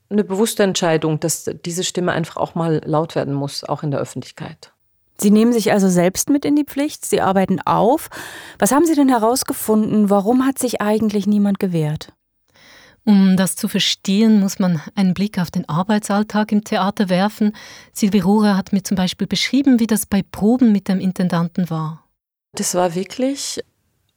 eine 0.08 0.24
bewusste 0.24 0.62
Entscheidung, 0.62 1.20
dass 1.20 1.50
diese 1.64 1.84
Stimme 1.84 2.12
einfach 2.12 2.36
auch 2.36 2.54
mal 2.54 2.80
laut 2.84 3.14
werden 3.14 3.34
muss, 3.34 3.64
auch 3.64 3.82
in 3.82 3.90
der 3.90 4.00
Öffentlichkeit. 4.00 4.72
Sie 5.18 5.30
nehmen 5.30 5.52
sich 5.52 5.72
also 5.72 5.88
selbst 5.88 6.30
mit 6.30 6.44
in 6.44 6.56
die 6.56 6.64
Pflicht, 6.64 7.04
Sie 7.04 7.20
arbeiten 7.20 7.60
auf. 7.60 8.08
Was 8.58 8.72
haben 8.72 8.86
Sie 8.86 8.94
denn 8.94 9.08
herausgefunden? 9.08 10.10
Warum 10.10 10.46
hat 10.46 10.58
sich 10.58 10.80
eigentlich 10.80 11.26
niemand 11.26 11.58
gewehrt? 11.58 12.12
Um 13.04 13.36
das 13.36 13.56
zu 13.56 13.66
verstehen, 13.66 14.40
muss 14.40 14.58
man 14.58 14.80
einen 14.94 15.14
Blick 15.14 15.38
auf 15.38 15.50
den 15.50 15.68
Arbeitsalltag 15.68 16.52
im 16.52 16.62
Theater 16.62 17.08
werfen. 17.08 17.56
Silvi 17.92 18.20
Rohrer 18.20 18.56
hat 18.56 18.72
mir 18.72 18.84
zum 18.84 18.96
Beispiel 18.96 19.26
beschrieben, 19.26 19.80
wie 19.80 19.88
das 19.88 20.06
bei 20.06 20.22
Proben 20.22 20.70
mit 20.70 20.88
dem 20.88 21.00
Intendanten 21.00 21.68
war. 21.68 22.04
Das 22.52 22.74
war 22.74 22.94
wirklich 22.94 23.60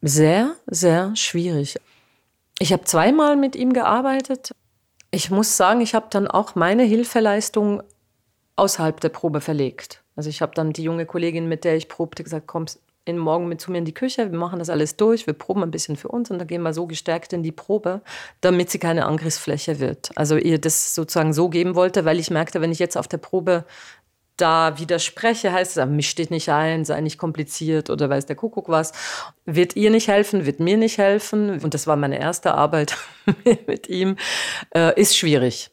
sehr, 0.01 0.55
sehr 0.67 1.15
schwierig. 1.15 1.77
Ich 2.59 2.71
habe 2.71 2.83
zweimal 2.83 3.35
mit 3.35 3.55
ihm 3.55 3.73
gearbeitet. 3.73 4.53
Ich 5.09 5.31
muss 5.31 5.57
sagen, 5.57 5.81
ich 5.81 5.95
habe 5.95 6.07
dann 6.09 6.27
auch 6.27 6.55
meine 6.55 6.83
Hilfeleistung 6.83 7.81
außerhalb 8.55 8.99
der 8.99 9.09
Probe 9.09 9.41
verlegt. 9.41 10.03
Also 10.15 10.29
ich 10.29 10.41
habe 10.41 10.53
dann 10.53 10.73
die 10.73 10.83
junge 10.83 11.05
Kollegin, 11.05 11.47
mit 11.47 11.63
der 11.63 11.75
ich 11.75 11.89
probte, 11.89 12.23
gesagt, 12.23 12.47
komm, 12.47 12.65
in 13.05 13.19
morgen 13.19 13.47
mit 13.47 13.61
zu 13.61 13.71
mir 13.71 13.77
in 13.77 13.85
die 13.85 13.93
Küche, 13.93 14.31
wir 14.31 14.37
machen 14.37 14.59
das 14.59 14.69
alles 14.69 14.97
durch, 14.97 15.27
wir 15.27 15.33
proben 15.33 15.63
ein 15.63 15.71
bisschen 15.71 15.95
für 15.95 16.07
uns 16.07 16.31
und 16.31 16.39
dann 16.39 16.47
gehen 16.47 16.63
wir 16.63 16.73
so 16.73 16.87
gestärkt 16.87 17.33
in 17.33 17.43
die 17.43 17.51
Probe, 17.51 18.01
damit 18.41 18.71
sie 18.71 18.79
keine 18.79 19.05
Angriffsfläche 19.05 19.79
wird. 19.79 20.09
Also 20.15 20.35
ihr 20.37 20.59
das 20.59 20.95
sozusagen 20.95 21.31
so 21.31 21.49
geben 21.49 21.75
wollte, 21.75 22.03
weil 22.03 22.19
ich 22.19 22.31
merkte, 22.31 22.61
wenn 22.61 22.71
ich 22.71 22.79
jetzt 22.79 22.97
auf 22.97 23.07
der 23.07 23.17
Probe 23.17 23.65
da 24.37 24.77
widerspreche, 24.77 25.53
heißt 25.53 25.77
es, 25.77 25.85
mich 25.85 26.09
steht 26.09 26.31
nicht 26.31 26.49
ein, 26.49 26.83
sei 26.83 26.99
nicht 27.01 27.17
kompliziert 27.17 27.89
oder 27.89 28.09
weiß 28.09 28.25
der 28.25 28.35
Kuckuck 28.35 28.69
was. 28.69 28.91
Wird 29.45 29.75
ihr 29.75 29.89
nicht 29.91 30.07
helfen, 30.07 30.45
wird 30.45 30.59
mir 30.59 30.77
nicht 30.77 30.97
helfen. 30.97 31.61
Und 31.61 31.73
das 31.73 31.87
war 31.87 31.95
meine 31.95 32.19
erste 32.19 32.53
Arbeit 32.53 32.97
mit 33.67 33.87
ihm. 33.87 34.17
Äh, 34.73 34.99
ist 34.99 35.17
schwierig. 35.17 35.71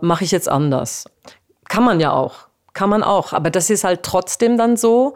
Mache 0.00 0.24
ich 0.24 0.32
jetzt 0.32 0.48
anders. 0.48 1.04
Kann 1.68 1.84
man 1.84 2.00
ja 2.00 2.12
auch. 2.12 2.48
Kann 2.72 2.90
man 2.90 3.04
auch. 3.04 3.32
Aber 3.32 3.50
das 3.50 3.70
ist 3.70 3.84
halt 3.84 4.02
trotzdem 4.02 4.58
dann 4.58 4.76
so, 4.76 5.14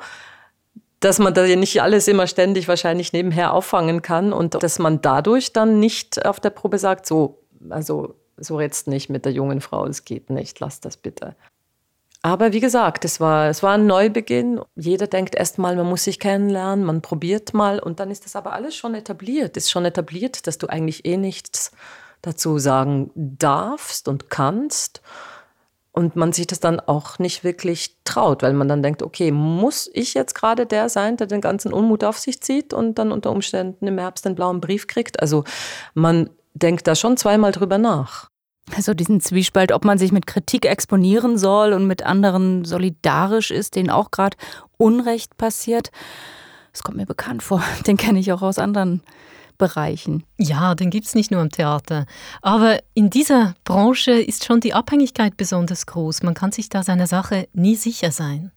dass 1.00 1.18
man 1.18 1.34
da 1.34 1.44
ja 1.44 1.56
nicht 1.56 1.80
alles 1.82 2.08
immer 2.08 2.26
ständig 2.26 2.68
wahrscheinlich 2.68 3.12
nebenher 3.12 3.52
auffangen 3.52 4.02
kann 4.02 4.32
und 4.32 4.62
dass 4.62 4.78
man 4.78 5.00
dadurch 5.00 5.52
dann 5.52 5.78
nicht 5.78 6.24
auf 6.26 6.40
der 6.40 6.50
Probe 6.50 6.78
sagt, 6.78 7.06
so, 7.06 7.42
also 7.70 8.16
so 8.36 8.60
jetzt 8.60 8.88
nicht 8.88 9.08
mit 9.08 9.24
der 9.24 9.32
jungen 9.32 9.60
Frau, 9.60 9.86
es 9.86 10.04
geht 10.04 10.30
nicht, 10.30 10.60
lass 10.60 10.80
das 10.80 10.96
bitte. 10.96 11.36
Aber 12.22 12.52
wie 12.52 12.60
gesagt, 12.60 13.04
es 13.04 13.20
war, 13.20 13.48
es 13.48 13.62
war 13.62 13.74
ein 13.74 13.86
Neubeginn. 13.86 14.60
Jeder 14.74 15.06
denkt 15.06 15.36
erst 15.36 15.58
mal, 15.58 15.76
man 15.76 15.86
muss 15.86 16.04
sich 16.04 16.18
kennenlernen, 16.18 16.84
man 16.84 17.00
probiert 17.00 17.54
mal 17.54 17.78
und 17.78 18.00
dann 18.00 18.10
ist 18.10 18.24
das 18.24 18.34
aber 18.34 18.52
alles 18.52 18.74
schon 18.74 18.94
etabliert. 18.94 19.56
Ist 19.56 19.70
schon 19.70 19.84
etabliert, 19.84 20.46
dass 20.48 20.58
du 20.58 20.66
eigentlich 20.66 21.04
eh 21.04 21.16
nichts 21.16 21.70
dazu 22.22 22.58
sagen 22.58 23.12
darfst 23.14 24.08
und 24.08 24.30
kannst. 24.30 25.00
Und 25.98 26.14
man 26.14 26.32
sich 26.32 26.46
das 26.46 26.60
dann 26.60 26.78
auch 26.78 27.18
nicht 27.18 27.42
wirklich 27.42 27.96
traut, 28.04 28.44
weil 28.44 28.52
man 28.52 28.68
dann 28.68 28.84
denkt, 28.84 29.02
okay, 29.02 29.32
muss 29.32 29.90
ich 29.92 30.14
jetzt 30.14 30.36
gerade 30.36 30.64
der 30.64 30.88
sein, 30.88 31.16
der 31.16 31.26
den 31.26 31.40
ganzen 31.40 31.72
Unmut 31.72 32.04
auf 32.04 32.18
sich 32.18 32.40
zieht 32.40 32.72
und 32.72 33.00
dann 33.00 33.10
unter 33.10 33.32
Umständen 33.32 33.84
im 33.84 33.98
Herbst 33.98 34.24
den 34.24 34.36
blauen 34.36 34.60
Brief 34.60 34.86
kriegt? 34.86 35.18
Also 35.18 35.42
man 35.94 36.30
denkt 36.54 36.86
da 36.86 36.94
schon 36.94 37.16
zweimal 37.16 37.50
drüber 37.50 37.78
nach. 37.78 38.28
Also 38.76 38.94
diesen 38.94 39.20
Zwiespalt, 39.20 39.72
ob 39.72 39.84
man 39.84 39.98
sich 39.98 40.12
mit 40.12 40.28
Kritik 40.28 40.66
exponieren 40.66 41.36
soll 41.36 41.72
und 41.72 41.88
mit 41.88 42.06
anderen 42.06 42.64
solidarisch 42.64 43.50
ist, 43.50 43.74
denen 43.74 43.90
auch 43.90 44.12
gerade 44.12 44.36
Unrecht 44.76 45.36
passiert. 45.36 45.90
Das 46.72 46.84
kommt 46.84 46.96
mir 46.96 47.06
bekannt 47.06 47.42
vor. 47.42 47.60
Den 47.88 47.96
kenne 47.96 48.20
ich 48.20 48.32
auch 48.32 48.42
aus 48.42 48.60
anderen 48.60 49.02
Bereichen. 49.58 50.24
Ja, 50.38 50.74
den 50.74 50.90
gibt 50.90 51.06
es 51.06 51.14
nicht 51.14 51.30
nur 51.30 51.42
im 51.42 51.50
Theater. 51.50 52.06
Aber 52.40 52.78
in 52.94 53.10
dieser 53.10 53.54
Branche 53.64 54.12
ist 54.12 54.44
schon 54.44 54.60
die 54.60 54.72
Abhängigkeit 54.72 55.36
besonders 55.36 55.86
groß. 55.86 56.22
Man 56.22 56.34
kann 56.34 56.52
sich 56.52 56.68
da 56.68 56.82
seiner 56.82 57.06
Sache 57.06 57.48
nie 57.52 57.76
sicher 57.76 58.12
sein. 58.12 58.52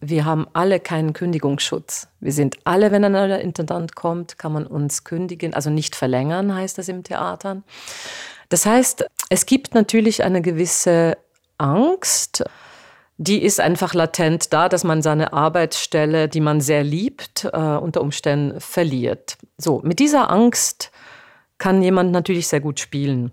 Wir 0.00 0.24
haben 0.24 0.46
alle 0.54 0.80
keinen 0.80 1.12
Kündigungsschutz. 1.12 2.08
Wir 2.20 2.32
sind 2.32 2.56
alle, 2.64 2.90
wenn 2.90 3.04
ein 3.04 3.12
neuer 3.12 3.38
Intendant 3.38 3.94
kommt, 3.94 4.38
kann 4.38 4.52
man 4.52 4.66
uns 4.66 5.04
kündigen, 5.04 5.52
also 5.52 5.68
nicht 5.68 5.94
verlängern, 5.94 6.54
heißt 6.54 6.78
das 6.78 6.88
im 6.88 7.04
Theatern. 7.04 7.64
Das 8.48 8.64
heißt, 8.64 9.04
es 9.28 9.44
gibt 9.44 9.74
natürlich 9.74 10.24
eine 10.24 10.40
gewisse 10.40 11.18
Angst, 11.58 12.42
die 13.22 13.42
ist 13.42 13.60
einfach 13.60 13.92
latent 13.92 14.50
da, 14.54 14.70
dass 14.70 14.82
man 14.82 15.02
seine 15.02 15.34
Arbeitsstelle, 15.34 16.26
die 16.26 16.40
man 16.40 16.62
sehr 16.62 16.82
liebt, 16.82 17.44
äh, 17.44 17.58
unter 17.58 18.00
Umständen 18.00 18.58
verliert. 18.62 19.36
So, 19.58 19.82
mit 19.84 19.98
dieser 19.98 20.30
Angst 20.30 20.90
kann 21.58 21.82
jemand 21.82 22.12
natürlich 22.12 22.48
sehr 22.48 22.60
gut 22.60 22.80
spielen. 22.80 23.32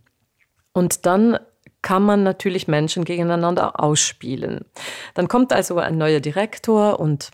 Und 0.74 1.06
dann 1.06 1.40
kann 1.82 2.04
man 2.04 2.24
natürlich 2.24 2.68
Menschen 2.68 3.06
gegeneinander 3.06 3.80
ausspielen. 3.80 4.66
Dann 5.14 5.30
kommt 5.30 5.54
also 5.54 5.78
ein 5.78 5.98
neuer 5.98 6.20
Direktor 6.20 7.00
und 7.00 7.32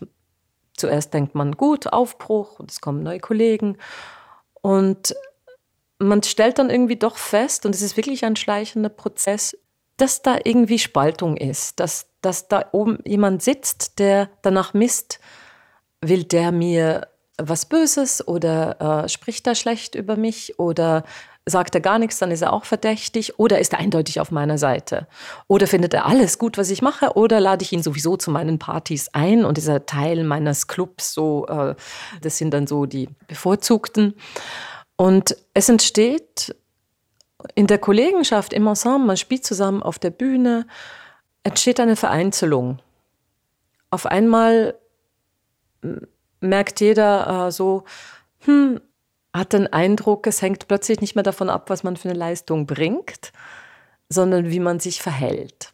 zuerst 0.76 1.12
denkt 1.12 1.34
man, 1.34 1.56
gut, 1.56 1.92
Aufbruch 1.92 2.60
und 2.60 2.70
es 2.70 2.80
kommen 2.80 3.02
neue 3.02 3.18
Kollegen. 3.18 3.78
Und 4.62 5.16
man 5.98 6.22
stellt 6.22 6.60
dann 6.60 6.70
irgendwie 6.70 6.96
doch 6.96 7.16
fest, 7.16 7.66
und 7.66 7.74
es 7.74 7.82
ist 7.82 7.96
wirklich 7.96 8.24
ein 8.24 8.36
schleichender 8.36 8.90
Prozess, 8.90 9.56
dass 9.96 10.22
da 10.22 10.38
irgendwie 10.42 10.78
Spaltung 10.78 11.36
ist, 11.36 11.80
dass, 11.80 12.06
dass 12.20 12.48
da 12.48 12.66
oben 12.72 12.98
jemand 13.04 13.42
sitzt, 13.42 13.98
der 13.98 14.30
danach 14.42 14.74
misst, 14.74 15.20
will 16.00 16.24
der 16.24 16.52
mir 16.52 17.08
was 17.38 17.66
Böses 17.66 18.26
oder 18.26 19.04
äh, 19.04 19.08
spricht 19.08 19.46
er 19.46 19.54
schlecht 19.54 19.94
über 19.94 20.16
mich 20.16 20.58
oder 20.58 21.04
sagt 21.46 21.74
er 21.74 21.80
gar 21.80 21.98
nichts, 21.98 22.18
dann 22.18 22.30
ist 22.30 22.42
er 22.42 22.52
auch 22.52 22.64
verdächtig 22.64 23.38
oder 23.38 23.58
ist 23.58 23.72
er 23.74 23.78
eindeutig 23.78 24.18
auf 24.20 24.30
meiner 24.30 24.56
Seite 24.56 25.06
oder 25.46 25.66
findet 25.66 25.92
er 25.92 26.06
alles 26.06 26.38
gut, 26.38 26.56
was 26.56 26.70
ich 26.70 26.80
mache 26.80 27.16
oder 27.16 27.40
lade 27.40 27.62
ich 27.62 27.72
ihn 27.72 27.82
sowieso 27.82 28.16
zu 28.16 28.30
meinen 28.30 28.58
Partys 28.58 29.08
ein 29.12 29.44
und 29.44 29.58
ist 29.58 29.68
er 29.68 29.84
Teil 29.84 30.24
meines 30.24 30.68
Clubs, 30.68 31.12
so 31.12 31.46
äh, 31.48 31.74
das 32.22 32.38
sind 32.38 32.52
dann 32.52 32.66
so 32.66 32.86
die 32.86 33.08
Bevorzugten. 33.28 34.14
Und 34.96 35.36
es 35.54 35.68
entsteht 35.68 36.54
in 37.54 37.66
der 37.66 37.78
Kollegenschaft, 37.78 38.52
im 38.52 38.66
Ensemble, 38.66 39.06
man 39.06 39.16
spielt 39.16 39.44
zusammen 39.44 39.82
auf 39.82 39.98
der 39.98 40.10
Bühne, 40.10 40.66
entsteht 41.42 41.80
eine 41.80 41.96
Vereinzelung. 41.96 42.78
Auf 43.90 44.06
einmal 44.06 44.74
merkt 46.40 46.80
jeder 46.80 47.46
äh, 47.46 47.52
so, 47.52 47.84
hm, 48.40 48.80
hat 49.32 49.52
den 49.52 49.72
Eindruck, 49.72 50.26
es 50.26 50.42
hängt 50.42 50.68
plötzlich 50.68 51.00
nicht 51.00 51.14
mehr 51.14 51.24
davon 51.24 51.50
ab, 51.50 51.68
was 51.70 51.82
man 51.82 51.96
für 51.96 52.08
eine 52.08 52.18
Leistung 52.18 52.66
bringt, 52.66 53.32
sondern 54.08 54.50
wie 54.50 54.60
man 54.60 54.80
sich 54.80 55.02
verhält. 55.02 55.70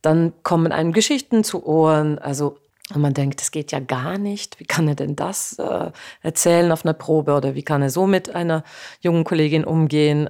Dann 0.00 0.32
kommen 0.42 0.72
einem 0.72 0.92
Geschichten 0.92 1.44
zu 1.44 1.64
Ohren, 1.64 2.18
also 2.18 2.56
und 2.94 3.00
man 3.00 3.14
denkt, 3.14 3.40
das 3.40 3.50
geht 3.50 3.72
ja 3.72 3.80
gar 3.80 4.18
nicht. 4.18 4.60
Wie 4.60 4.64
kann 4.64 4.88
er 4.88 4.94
denn 4.94 5.16
das 5.16 5.58
äh, 5.58 5.90
erzählen 6.20 6.70
auf 6.72 6.84
einer 6.84 6.92
Probe 6.92 7.34
oder 7.34 7.54
wie 7.54 7.62
kann 7.62 7.80
er 7.80 7.90
so 7.90 8.06
mit 8.06 8.34
einer 8.34 8.64
jungen 9.00 9.24
Kollegin 9.24 9.64
umgehen? 9.64 10.28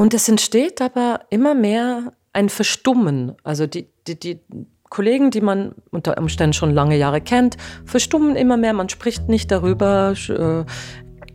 Und 0.00 0.14
es 0.14 0.30
entsteht 0.30 0.80
aber 0.80 1.20
immer 1.28 1.54
mehr 1.54 2.14
ein 2.32 2.48
Verstummen. 2.48 3.34
Also 3.44 3.66
die, 3.66 3.86
die, 4.06 4.18
die 4.18 4.40
Kollegen, 4.88 5.30
die 5.30 5.42
man 5.42 5.74
unter 5.90 6.16
Umständen 6.16 6.54
schon 6.54 6.70
lange 6.70 6.96
Jahre 6.96 7.20
kennt, 7.20 7.58
verstummen 7.84 8.34
immer 8.34 8.56
mehr. 8.56 8.72
Man 8.72 8.88
spricht 8.88 9.28
nicht 9.28 9.50
darüber. 9.50 10.14
Äh, 10.26 10.64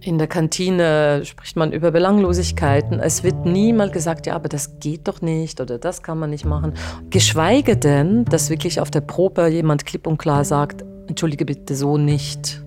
in 0.02 0.18
der 0.18 0.26
Kantine 0.26 1.22
spricht 1.26 1.56
man 1.58 1.74
über 1.74 1.92
Belanglosigkeiten. 1.92 3.00
Es 3.00 3.22
wird 3.22 3.46
nie 3.46 3.72
mal 3.72 3.92
gesagt, 3.92 4.26
ja, 4.26 4.34
aber 4.34 4.50
das 4.50 4.80
geht 4.80 5.08
doch 5.08 5.22
nicht 5.22 5.62
oder 5.62 5.78
das 5.78 6.02
kann 6.02 6.18
man 6.18 6.32
nicht 6.32 6.46
machen. 6.46 6.74
Geschweige 7.12 7.78
denn, 7.78 8.26
dass 8.26 8.50
wirklich 8.50 8.80
auf 8.80 8.90
der 8.90 9.02
Probe 9.02 9.46
jemand 9.46 9.86
klipp 9.86 10.08
und 10.08 10.18
klar 10.18 10.44
sagt, 10.44 10.84
entschuldige 11.06 11.46
bitte 11.46 11.76
so 11.76 12.00
nicht. 12.00 12.64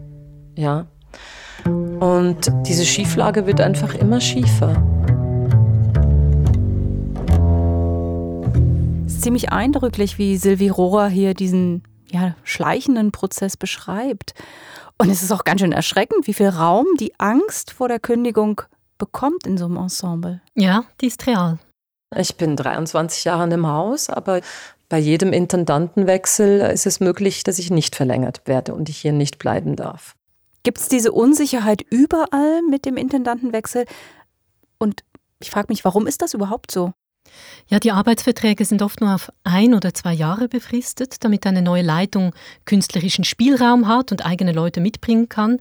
Ja. 0.56 0.86
Und 1.64 2.52
diese 2.68 2.84
Schieflage 2.84 3.48
wird 3.48 3.60
einfach 3.60 3.96
immer 3.96 4.20
schiefer. 4.20 4.97
Ist 9.18 9.24
ziemlich 9.24 9.50
eindrücklich, 9.50 10.16
wie 10.18 10.36
Sylvie 10.36 10.68
Rohrer 10.68 11.08
hier 11.08 11.34
diesen 11.34 11.82
ja, 12.08 12.36
schleichenden 12.44 13.10
Prozess 13.10 13.56
beschreibt. 13.56 14.32
Und 14.96 15.10
es 15.10 15.24
ist 15.24 15.32
auch 15.32 15.42
ganz 15.42 15.60
schön 15.60 15.72
erschreckend, 15.72 16.28
wie 16.28 16.34
viel 16.34 16.48
Raum 16.48 16.86
die 17.00 17.18
Angst 17.18 17.72
vor 17.72 17.88
der 17.88 17.98
Kündigung 17.98 18.62
bekommt 18.96 19.44
in 19.44 19.58
so 19.58 19.64
einem 19.64 19.76
Ensemble. 19.76 20.40
Ja, 20.54 20.84
die 21.00 21.08
ist 21.08 21.26
real. 21.26 21.58
Ich 22.16 22.36
bin 22.36 22.54
23 22.54 23.24
Jahre 23.24 23.42
in 23.42 23.50
dem 23.50 23.66
Haus, 23.66 24.08
aber 24.08 24.40
bei 24.88 24.98
jedem 24.98 25.32
Intendantenwechsel 25.32 26.60
ist 26.60 26.86
es 26.86 27.00
möglich, 27.00 27.42
dass 27.42 27.58
ich 27.58 27.70
nicht 27.70 27.96
verlängert 27.96 28.42
werde 28.46 28.72
und 28.72 28.88
ich 28.88 28.98
hier 28.98 29.12
nicht 29.12 29.40
bleiben 29.40 29.74
darf. 29.74 30.14
Gibt 30.62 30.78
es 30.78 30.88
diese 30.88 31.10
Unsicherheit 31.10 31.82
überall 31.90 32.62
mit 32.70 32.84
dem 32.84 32.96
Intendantenwechsel? 32.96 33.84
Und 34.78 35.02
ich 35.40 35.50
frage 35.50 35.66
mich, 35.70 35.84
warum 35.84 36.06
ist 36.06 36.22
das 36.22 36.34
überhaupt 36.34 36.70
so? 36.70 36.92
Ja, 37.68 37.78
die 37.78 37.92
Arbeitsverträge 37.92 38.64
sind 38.64 38.80
oft 38.80 39.00
nur 39.00 39.14
auf 39.14 39.30
ein 39.44 39.74
oder 39.74 39.92
zwei 39.92 40.14
Jahre 40.14 40.48
befristet, 40.48 41.22
damit 41.22 41.46
eine 41.46 41.60
neue 41.60 41.82
Leitung 41.82 42.34
künstlerischen 42.64 43.24
Spielraum 43.24 43.86
hat 43.86 44.10
und 44.10 44.24
eigene 44.24 44.52
Leute 44.52 44.80
mitbringen 44.80 45.28
kann. 45.28 45.58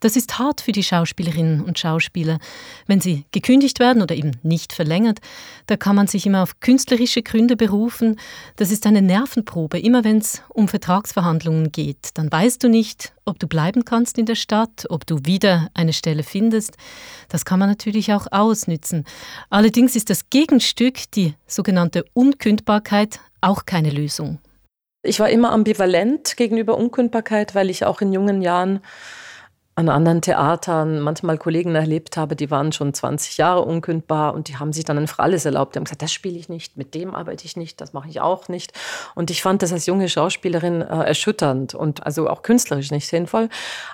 Das 0.00 0.16
ist 0.16 0.38
hart 0.38 0.62
für 0.62 0.72
die 0.72 0.82
Schauspielerinnen 0.82 1.62
und 1.62 1.78
Schauspieler. 1.78 2.38
Wenn 2.86 3.00
sie 3.00 3.24
gekündigt 3.32 3.80
werden 3.80 4.02
oder 4.02 4.14
eben 4.14 4.32
nicht 4.42 4.72
verlängert, 4.72 5.20
da 5.66 5.76
kann 5.76 5.96
man 5.96 6.06
sich 6.06 6.26
immer 6.26 6.42
auf 6.42 6.60
künstlerische 6.60 7.22
Gründe 7.22 7.56
berufen. 7.56 8.18
Das 8.56 8.70
ist 8.70 8.86
eine 8.86 9.02
Nervenprobe, 9.02 9.78
immer 9.78 10.04
wenn 10.04 10.18
es 10.18 10.42
um 10.48 10.68
Vertragsverhandlungen 10.68 11.70
geht. 11.70 12.10
Dann 12.14 12.32
weißt 12.32 12.62
du 12.64 12.68
nicht, 12.68 13.12
ob 13.24 13.38
du 13.38 13.46
bleiben 13.46 13.84
kannst 13.84 14.18
in 14.18 14.26
der 14.26 14.34
Stadt, 14.34 14.86
ob 14.88 15.06
du 15.06 15.20
wieder 15.24 15.68
eine 15.74 15.92
Stelle 15.92 16.22
findest. 16.22 16.76
Das 17.28 17.44
kann 17.44 17.58
man 17.58 17.68
natürlich 17.68 18.12
auch 18.12 18.26
ausnützen. 18.30 19.04
Allerdings 19.50 19.96
ist 19.96 20.10
das 20.10 20.30
Gegenstück, 20.30 21.10
die 21.14 21.34
sogenannte 21.46 22.04
Unkündbarkeit, 22.14 23.20
auch 23.40 23.66
keine 23.66 23.90
Lösung. 23.90 24.38
Ich 25.04 25.18
war 25.18 25.30
immer 25.30 25.50
ambivalent 25.50 26.36
gegenüber 26.36 26.76
Unkündbarkeit, 26.76 27.54
weil 27.54 27.70
ich 27.70 27.84
auch 27.84 28.00
in 28.00 28.12
jungen 28.12 28.40
Jahren 28.40 28.80
an 29.74 29.88
anderen 29.88 30.20
Theatern 30.20 31.00
manchmal 31.00 31.38
Kollegen 31.38 31.74
erlebt 31.74 32.18
habe, 32.18 32.36
die 32.36 32.50
waren 32.50 32.72
schon 32.72 32.92
20 32.92 33.38
Jahre 33.38 33.62
unkündbar 33.62 34.34
und 34.34 34.48
die 34.48 34.58
haben 34.58 34.72
sich 34.74 34.84
dann 34.84 34.98
einfach 34.98 35.18
alles 35.20 35.46
erlaubt. 35.46 35.74
Die 35.74 35.78
haben 35.78 35.84
gesagt, 35.84 36.02
das 36.02 36.12
spiele 36.12 36.38
ich 36.38 36.50
nicht, 36.50 36.76
mit 36.76 36.94
dem 36.94 37.14
arbeite 37.14 37.46
ich 37.46 37.56
nicht, 37.56 37.80
das 37.80 37.94
mache 37.94 38.10
ich 38.10 38.20
auch 38.20 38.48
nicht. 38.48 38.72
Und 39.14 39.30
ich 39.30 39.40
fand 39.40 39.62
das 39.62 39.72
als 39.72 39.86
junge 39.86 40.10
Schauspielerin 40.10 40.82
äh, 40.82 41.04
erschütternd 41.04 41.74
und 41.74 42.04
also 42.04 42.28
auch 42.28 42.42
künstlerisch 42.42 42.90
nicht 42.90 43.08
sinnvoll. 43.08 43.48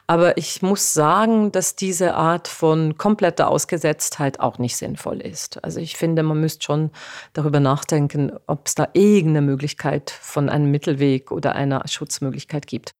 Aber 0.08 0.36
ich 0.36 0.62
muss 0.62 0.94
sagen, 0.94 1.52
dass 1.52 1.76
diese 1.76 2.14
Art 2.14 2.48
von 2.48 2.98
kompletter 2.98 3.48
Ausgesetztheit 3.48 4.40
auch 4.40 4.58
nicht 4.58 4.76
sinnvoll 4.76 5.20
ist. 5.20 5.62
Also 5.62 5.78
ich 5.78 5.96
finde, 5.96 6.24
man 6.24 6.40
müsste 6.40 6.64
schon 6.64 6.90
darüber 7.34 7.60
nachdenken, 7.60 8.32
ob 8.48 8.66
es 8.66 8.74
da 8.74 8.88
irgendeine 8.94 9.46
Möglichkeit 9.46 10.10
von 10.10 10.48
einem 10.48 10.72
Mittelweg 10.72 11.30
oder 11.30 11.54
einer 11.54 11.86
Schutzmöglichkeit 11.86 12.66
gibt. 12.66 12.90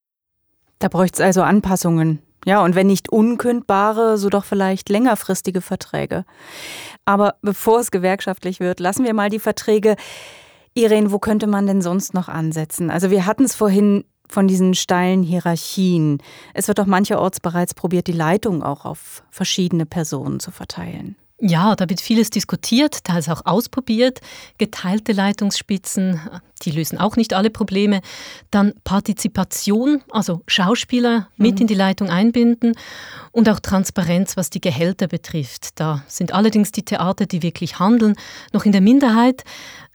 Da 0.79 0.87
bräuchte 0.87 1.21
es 1.21 1.27
also 1.27 1.43
Anpassungen 1.43 2.23
ja, 2.45 2.63
und 2.63 2.75
wenn 2.75 2.87
nicht 2.87 3.11
unkündbare, 3.11 4.17
so 4.19 4.29
doch 4.29 4.45
vielleicht 4.45 4.89
längerfristige 4.89 5.61
Verträge. 5.61 6.25
Aber 7.05 7.35
bevor 7.43 7.81
es 7.81 7.91
gewerkschaftlich 7.91 8.61
wird, 8.61 8.81
lassen 8.81 9.05
wir 9.05 9.15
mal 9.15 9.31
die 9.31 9.39
Verträge. 9.39 9.97
Irene, 10.75 11.11
wo 11.11 11.19
könnte 11.19 11.47
man 11.47 11.67
denn 11.67 11.83
sonst 11.83 12.15
noch 12.15 12.29
ansetzen? 12.29 12.91
Also 12.91 13.11
wir 13.11 13.27
hatten 13.27 13.45
es 13.45 13.55
vorhin 13.55 14.05
von 14.29 14.47
diesen 14.47 14.75
steilen 14.75 15.23
Hierarchien. 15.23 16.19
Es 16.55 16.69
wird 16.69 16.79
doch 16.79 16.87
mancherorts 16.87 17.41
bereits 17.41 17.75
probiert, 17.75 18.07
die 18.07 18.13
Leitung 18.13 18.63
auch 18.63 18.85
auf 18.85 19.25
verschiedene 19.31 19.87
Personen 19.87 20.39
zu 20.39 20.51
verteilen. 20.51 21.17
Ja, 21.41 21.77
da 21.77 21.89
wird 21.89 22.01
vieles 22.01 22.31
diskutiert, 22.31 23.05
teils 23.05 23.29
auch 23.29 23.47
ausprobiert. 23.47 24.21
Geteilte 24.59 25.13
Leitungsspitzen, 25.13 26.21
die 26.63 26.73
lösen 26.73 26.99
auch 26.99 27.15
nicht 27.15 27.33
alle 27.33 27.51
Probleme. 27.51 28.01
Dann 28.51 28.75
Partizipation, 28.83 30.03
also 30.11 30.43
Schauspieler 30.49 31.29
mit 31.37 31.57
mhm. 31.57 31.61
in 31.61 31.67
die 31.69 31.75
Leitung 31.75 32.11
einbinden 32.11 32.73
und 33.31 33.49
auch 33.49 33.61
Transparenz, 33.61 34.37
was 34.37 34.51
die 34.51 34.61
Gehälter 34.61 35.07
betrifft. 35.07 35.79
Da 35.79 36.03
sind 36.09 36.35
allerdings 36.35 36.73
die 36.73 36.85
Theater, 36.85 37.27
die 37.27 37.45
wirklich 37.45 37.79
handeln, 37.79 38.17
noch 38.53 38.65
in 38.65 38.73
der 38.73 38.81
Minderheit. 38.81 39.45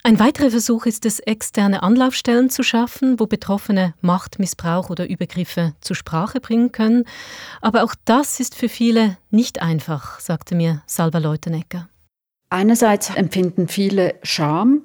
Ein 0.05 0.19
weiterer 0.19 0.49
Versuch 0.49 0.85
ist 0.85 1.05
es, 1.05 1.19
externe 1.19 1.81
Anlaufstellen 1.81 2.49
zu 2.49 2.61
schaffen, 2.61 3.21
wo 3.21 3.25
Betroffene 3.25 3.93
Machtmissbrauch 4.01 4.89
oder 4.89 5.09
Übergriffe 5.09 5.75
zur 5.79 5.95
Sprache 5.95 6.41
bringen 6.41 6.73
können. 6.73 7.05
Aber 7.61 7.85
auch 7.85 7.95
das 8.03 8.41
ist 8.41 8.53
für 8.53 8.67
viele 8.67 9.17
nicht 9.31 9.61
einfach, 9.61 10.19
sagte 10.19 10.55
mir 10.55 10.83
Salva 10.87 11.19
Leutenegger. 11.19 11.87
Einerseits 12.49 13.15
empfinden 13.15 13.69
viele 13.69 14.15
Scham. 14.23 14.81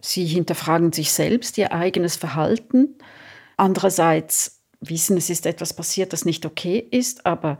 Sie 0.00 0.26
hinterfragen 0.26 0.92
sich 0.92 1.12
selbst, 1.12 1.56
ihr 1.56 1.72
eigenes 1.72 2.16
Verhalten. 2.16 2.96
Andererseits 3.56 4.62
wissen, 4.80 5.16
es 5.16 5.30
ist 5.30 5.46
etwas 5.46 5.76
passiert, 5.76 6.12
das 6.12 6.24
nicht 6.24 6.44
okay 6.44 6.84
ist, 6.90 7.24
aber 7.24 7.56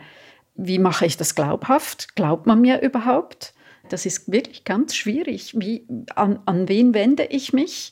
wie 0.57 0.81
mache 0.81 1.07
ich 1.07 1.17
das 1.17 1.37
glaubhaft? 1.37 2.17
Glaubt 2.17 2.49
man 2.49 2.61
mir 2.61 2.83
überhaupt? 2.83 3.55
Das 3.89 4.07
ist 4.07 4.31
wirklich 4.31 4.65
ganz 4.65 4.95
schwierig. 4.95 5.55
Wie, 5.59 5.87
an, 6.15 6.41
an 6.47 6.69
wen 6.69 6.95
wende 6.95 7.25
ich 7.25 7.53
mich? 7.53 7.91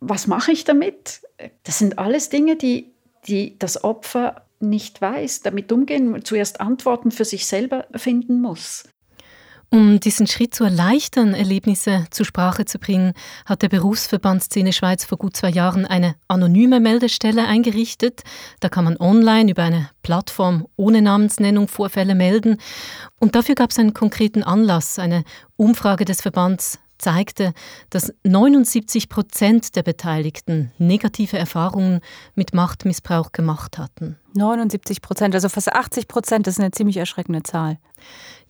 Was 0.00 0.26
mache 0.26 0.52
ich 0.52 0.64
damit? 0.64 1.22
Das 1.64 1.78
sind 1.78 1.98
alles 1.98 2.28
Dinge, 2.28 2.56
die, 2.56 2.92
die 3.26 3.58
das 3.58 3.82
Opfer 3.82 4.46
nicht 4.60 5.00
weiß, 5.00 5.42
damit 5.42 5.70
umgehen, 5.72 6.24
zuerst 6.24 6.60
Antworten 6.60 7.10
für 7.10 7.24
sich 7.24 7.46
selber 7.46 7.86
finden 7.94 8.40
muss. 8.40 8.84
Um 9.70 10.00
diesen 10.00 10.26
Schritt 10.26 10.54
zu 10.54 10.64
erleichtern, 10.64 11.34
Erlebnisse 11.34 12.06
zur 12.10 12.24
Sprache 12.24 12.64
zu 12.64 12.78
bringen, 12.78 13.12
hat 13.44 13.60
der 13.60 13.68
Berufsverband 13.68 14.42
Szene 14.42 14.72
Schweiz 14.72 15.04
vor 15.04 15.18
gut 15.18 15.36
zwei 15.36 15.50
Jahren 15.50 15.84
eine 15.84 16.14
anonyme 16.26 16.80
Meldestelle 16.80 17.46
eingerichtet. 17.46 18.22
Da 18.60 18.70
kann 18.70 18.84
man 18.84 18.96
online 18.96 19.50
über 19.50 19.64
eine 19.64 19.90
Plattform 20.02 20.66
ohne 20.76 21.02
Namensnennung 21.02 21.68
Vorfälle 21.68 22.14
melden. 22.14 22.56
Und 23.20 23.34
dafür 23.34 23.56
gab 23.56 23.70
es 23.70 23.78
einen 23.78 23.92
konkreten 23.92 24.42
Anlass. 24.42 24.98
Eine 24.98 25.22
Umfrage 25.56 26.06
des 26.06 26.22
Verbands 26.22 26.78
zeigte, 26.96 27.52
dass 27.90 28.12
79 28.24 29.10
Prozent 29.10 29.76
der 29.76 29.82
Beteiligten 29.82 30.72
negative 30.78 31.38
Erfahrungen 31.38 32.00
mit 32.34 32.54
Machtmissbrauch 32.54 33.32
gemacht 33.32 33.76
hatten. 33.76 34.16
79 34.34 35.00
Prozent, 35.00 35.34
also 35.34 35.48
fast 35.48 35.72
80 35.72 36.08
Prozent, 36.08 36.46
das 36.46 36.54
ist 36.54 36.60
eine 36.60 36.70
ziemlich 36.70 36.96
erschreckende 36.96 37.42
Zahl. 37.42 37.78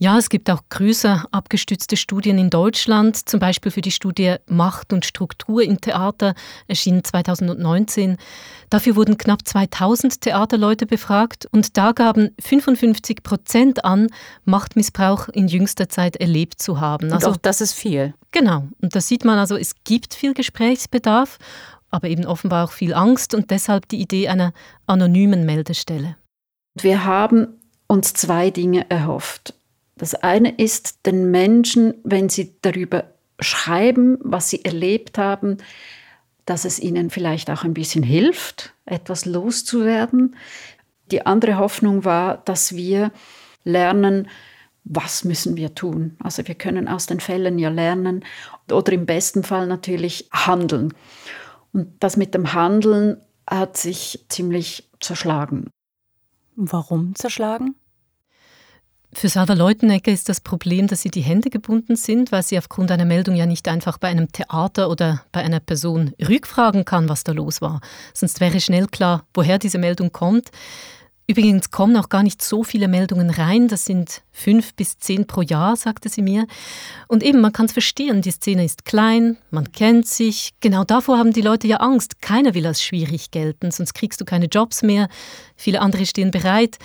Ja, 0.01 0.17
es 0.17 0.29
gibt 0.29 0.49
auch 0.49 0.63
größer 0.69 1.25
abgestützte 1.33 1.97
Studien 1.97 2.39
in 2.39 2.51
Deutschland, 2.51 3.29
zum 3.29 3.41
Beispiel 3.41 3.73
für 3.73 3.81
die 3.81 3.91
Studie 3.91 4.37
Macht 4.47 4.93
und 4.93 5.05
Struktur 5.05 5.63
im 5.63 5.81
Theater, 5.81 6.35
erschien 6.69 7.03
2019. 7.03 8.17
Dafür 8.71 8.95
wurden 8.95 9.19
knapp 9.19 9.47
2000 9.47 10.21
Theaterleute 10.21 10.87
befragt 10.87 11.49
und 11.51 11.77
da 11.77 11.93
gaben 11.93 12.31
55 12.41 13.25
Prozent 13.25 13.85
an, 13.85 14.09
Machtmissbrauch 14.45 15.29
in 15.31 15.49
jüngster 15.49 15.89
Zeit 15.89 16.17
erlebt 16.17 16.63
zu 16.63 16.81
haben. 16.81 17.13
Also, 17.13 17.31
auch 17.31 17.37
das 17.37 17.61
ist 17.61 17.73
viel. 17.73 18.15
Genau. 18.31 18.69
Und 18.81 18.95
da 18.95 19.01
sieht 19.01 19.25
man 19.25 19.39
also, 19.39 19.57
es 19.57 19.73
gibt 19.83 20.15
viel 20.15 20.35
Gesprächsbedarf, 20.35 21.39
aber 21.91 22.09
eben 22.09 22.27
offenbar 22.27 22.65
auch 22.65 22.73
viel 22.73 22.95
Angst 22.95 23.35
und 23.35 23.51
deshalb 23.51 23.89
die 23.89 24.01
Idee 24.01 24.29
einer 24.29 24.53
anonymen 24.87 25.47
Meldestelle. 25.47 26.17
Wir 26.75 27.05
haben 27.05 27.49
uns 27.87 28.13
zwei 28.13 28.51
Dinge 28.51 28.89
erhofft. 28.91 29.55
Das 29.97 30.15
eine 30.15 30.55
ist, 30.57 31.07
den 31.07 31.31
Menschen, 31.31 31.95
wenn 32.05 32.29
sie 32.29 32.55
darüber 32.63 33.05
schreiben, 33.41 34.19
was 34.21 34.51
sie 34.51 34.65
erlebt 34.65 35.19
haben, 35.19 35.59
dass 36.45 36.65
es 36.65 36.79
ihnen 36.79 37.11
vielleicht 37.11 37.51
auch 37.51 37.65
ein 37.65 37.75
bisschen 37.75 38.03
hilft, 38.03 38.73
etwas 38.87 39.27
loszuwerden. 39.27 40.37
Die 41.11 41.27
andere 41.27 41.59
Hoffnung 41.59 42.05
war, 42.05 42.39
dass 42.39 42.75
wir 42.75 43.13
lernen, 43.65 44.29
was 44.85 45.25
müssen 45.25 45.57
wir 45.57 45.75
tun. 45.75 46.17
Also 46.23 46.47
wir 46.47 46.55
können 46.55 46.89
aus 46.89 47.07
den 47.07 47.21
Fällen 47.21 47.59
ja 47.59 47.69
lernen 47.69 48.25
oder 48.71 48.93
im 48.93 49.05
besten 49.05 49.43
Fall 49.43 49.67
natürlich 49.67 50.29
handeln. 50.33 50.95
Und 51.79 51.93
das 52.01 52.17
mit 52.17 52.35
dem 52.35 52.55
Handeln 52.55 53.19
hat 53.49 53.77
sich 53.77 54.27
ziemlich 54.29 54.91
zerschlagen. 54.99 55.71
Warum 56.57 57.15
zerschlagen? 57.15 57.77
Für 59.13 59.29
Salva 59.29 59.53
Leutenegger 59.53 60.11
ist 60.11 60.29
das 60.29 60.41
Problem, 60.41 60.89
dass 60.89 61.03
sie 61.03 61.11
die 61.13 61.21
Hände 61.21 61.51
gebunden 61.51 61.95
sind, 61.95 62.33
weil 62.33 62.43
sie 62.43 62.59
aufgrund 62.59 62.91
einer 62.91 63.05
Meldung 63.05 63.37
ja 63.37 63.47
nicht 63.47 63.69
einfach 63.69 63.97
bei 63.97 64.09
einem 64.09 64.33
Theater 64.33 64.91
oder 64.91 65.23
bei 65.31 65.41
einer 65.41 65.61
Person 65.61 66.15
rückfragen 66.21 66.85
kann, 66.85 67.09
was 67.09 67.23
da 67.23 67.31
los 67.31 67.61
war. 67.61 67.81
Sonst 68.13 68.41
wäre 68.41 68.61
schnell 68.61 68.89
klar, 68.89 69.25
woher 69.33 69.61
diese 69.61 69.79
Meldung 69.79 70.11
kommt. 70.11 70.51
Übrigens 71.31 71.71
kommen 71.71 71.95
auch 71.99 72.09
gar 72.09 72.23
nicht 72.23 72.41
so 72.41 72.65
viele 72.65 72.89
Meldungen 72.89 73.29
rein. 73.29 73.69
Das 73.69 73.85
sind 73.85 74.23
fünf 74.33 74.73
bis 74.73 74.99
zehn 74.99 75.27
pro 75.27 75.43
Jahr, 75.43 75.77
sagte 75.77 76.09
sie 76.09 76.23
mir. 76.23 76.47
Und 77.07 77.23
eben, 77.23 77.43
man 77.43 77.53
kann 77.53 77.67
es 77.67 77.73
verstehen, 77.73 78.23
die 78.23 78.31
Szene 78.31 78.65
ist 78.65 78.87
klein, 78.87 79.37
man 79.51 79.71
kennt 79.71 80.09
sich. 80.09 80.55
Genau 80.61 80.85
davor 80.85 81.19
haben 81.19 81.35
die 81.35 81.43
Leute 81.43 81.67
ja 81.67 81.77
Angst. 81.77 82.23
Keiner 82.23 82.55
will 82.55 82.67
als 82.67 82.83
schwierig 82.83 83.31
gelten, 83.31 83.71
sonst 83.71 83.93
kriegst 83.93 84.23
du 84.23 84.25
keine 84.25 84.47
Jobs 84.47 84.83
mehr. 84.83 85.11
Viele 85.55 85.83
andere 85.83 86.07
stehen 86.07 86.31
bereit. 86.31 86.79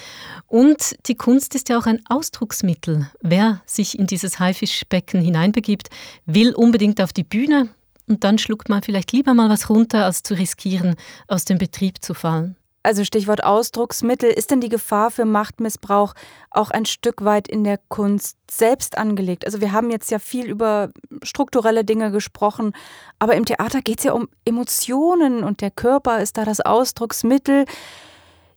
Und 0.48 0.98
die 1.06 1.16
Kunst 1.16 1.56
ist 1.56 1.70
ja 1.70 1.78
auch 1.78 1.86
ein 1.86 2.02
Ausdrucksmittel. 2.10 3.10
Wer 3.22 3.62
sich 3.66 3.98
in 3.98 4.08
dieses 4.08 4.40
Haifischbecken 4.40 5.22
hineinbegibt, 5.22 5.90
will 6.26 6.54
unbedingt 6.54 7.00
auf 7.00 7.14
die 7.14 7.24
Bühne. 7.24 7.70
Und 8.10 8.26
dann 8.26 8.38
schluckt 8.38 8.68
man 8.68 8.84
vielleicht 8.84 9.14
lieber 9.14 9.34
mal 9.34 9.50
was 9.50 9.70
runter, 9.70 10.04
als 10.04 10.22
zu 10.22 10.34
riskieren, 10.34 10.96
aus 11.30 11.46
dem 11.46 11.60
Betrieb 11.60 12.04
zu 12.04 12.14
fallen. 12.14 12.58
Also 12.86 13.06
Stichwort 13.06 13.46
Ausdrucksmittel, 13.46 14.30
ist 14.30 14.52
denn 14.52 14.60
die 14.60 14.68
Gefahr 14.68 15.10
für 15.10 15.24
Machtmissbrauch 15.24 16.14
auch 16.52 16.70
ein 16.70 16.86
Stück 16.86 17.24
weit 17.24 17.48
in 17.48 17.64
der 17.64 17.80
Kunst 17.88 18.38
selbst 18.52 18.98
angelegt? 18.98 19.46
Also 19.46 19.62
wir 19.62 19.72
haben 19.72 19.90
jetzt 19.90 20.12
ja 20.12 20.20
viel 20.20 20.48
über 20.48 20.90
strukturelle 21.24 21.86
Dinge 21.86 22.12
gesprochen, 22.12 22.74
aber 23.20 23.36
im 23.36 23.46
Theater 23.46 23.82
geht 23.82 24.00
es 24.00 24.04
ja 24.04 24.12
um 24.12 24.28
Emotionen 24.44 25.46
und 25.46 25.62
der 25.62 25.72
Körper 25.72 26.22
ist 26.22 26.38
da 26.38 26.44
das 26.44 26.60
Ausdrucksmittel. 26.60 27.64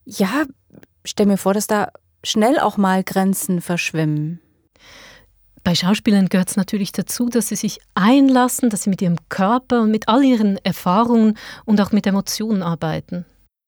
Ja, 0.05 0.45
stell 1.05 1.27
mir 1.27 1.39
vor, 1.39 1.55
dass 1.55 1.69
da 1.69 1.93
schnell 2.25 2.59
auch 2.59 2.77
mal 2.77 3.05
Grenzen 3.05 3.61
verschwimmen. 3.61 4.41
Bei 5.63 5.77
Schauspielern 5.77 6.29
gehört 6.29 6.51
es 6.51 6.57
natürlich 6.57 6.91
dazu, 6.91 7.29
dass 7.29 7.49
sie 7.49 7.57
sich 7.57 7.79
einlassen, 7.95 8.71
dass 8.71 8.83
sie 8.83 8.91
mit 8.91 9.03
ihrem 9.03 9.19
Körper 9.29 9.83
und 9.83 9.93
mit 9.93 10.09
all 10.09 10.25
ihren 10.25 10.59
Erfahrungen 10.65 11.37
und 11.65 11.81
auch 11.81 11.93
mit 11.93 12.07
Emotionen 12.09 12.63
arbeiten. 12.63 13.25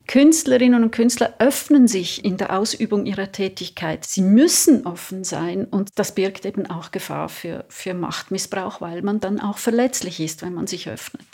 Künstlerinnen 0.08 0.82
und 0.84 0.90
Künstler 0.90 1.34
öffnen 1.38 1.86
sich 1.86 2.24
in 2.24 2.38
der 2.38 2.58
Ausübung 2.58 3.04
ihrer 3.04 3.30
Tätigkeit. 3.30 4.06
Sie 4.06 4.22
müssen 4.22 4.86
offen 4.86 5.22
sein 5.22 5.66
und 5.66 5.90
das 5.96 6.14
birgt 6.14 6.46
eben 6.46 6.68
auch 6.68 6.92
Gefahr 6.92 7.28
für, 7.28 7.66
für 7.68 7.92
Machtmissbrauch, 7.92 8.80
weil 8.80 9.02
man 9.02 9.20
dann 9.20 9.38
auch 9.38 9.58
verletzlich 9.58 10.18
ist, 10.20 10.40
wenn 10.40 10.54
man 10.54 10.66
sich 10.66 10.88
öffnet. 10.88 11.26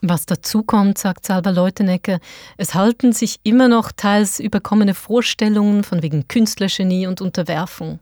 Was 0.00 0.24
dazu 0.24 0.62
kommt, 0.62 0.96
sagt 0.96 1.26
Salva 1.26 1.50
Leutenecke, 1.50 2.20
es 2.56 2.74
halten 2.74 3.12
sich 3.12 3.40
immer 3.42 3.68
noch 3.68 3.92
teils 3.92 4.40
überkommene 4.40 4.94
Vorstellungen 4.94 5.84
von 5.84 6.02
wegen 6.02 6.26
Künstlergenie 6.28 7.06
und 7.06 7.20
Unterwerfung. 7.20 7.98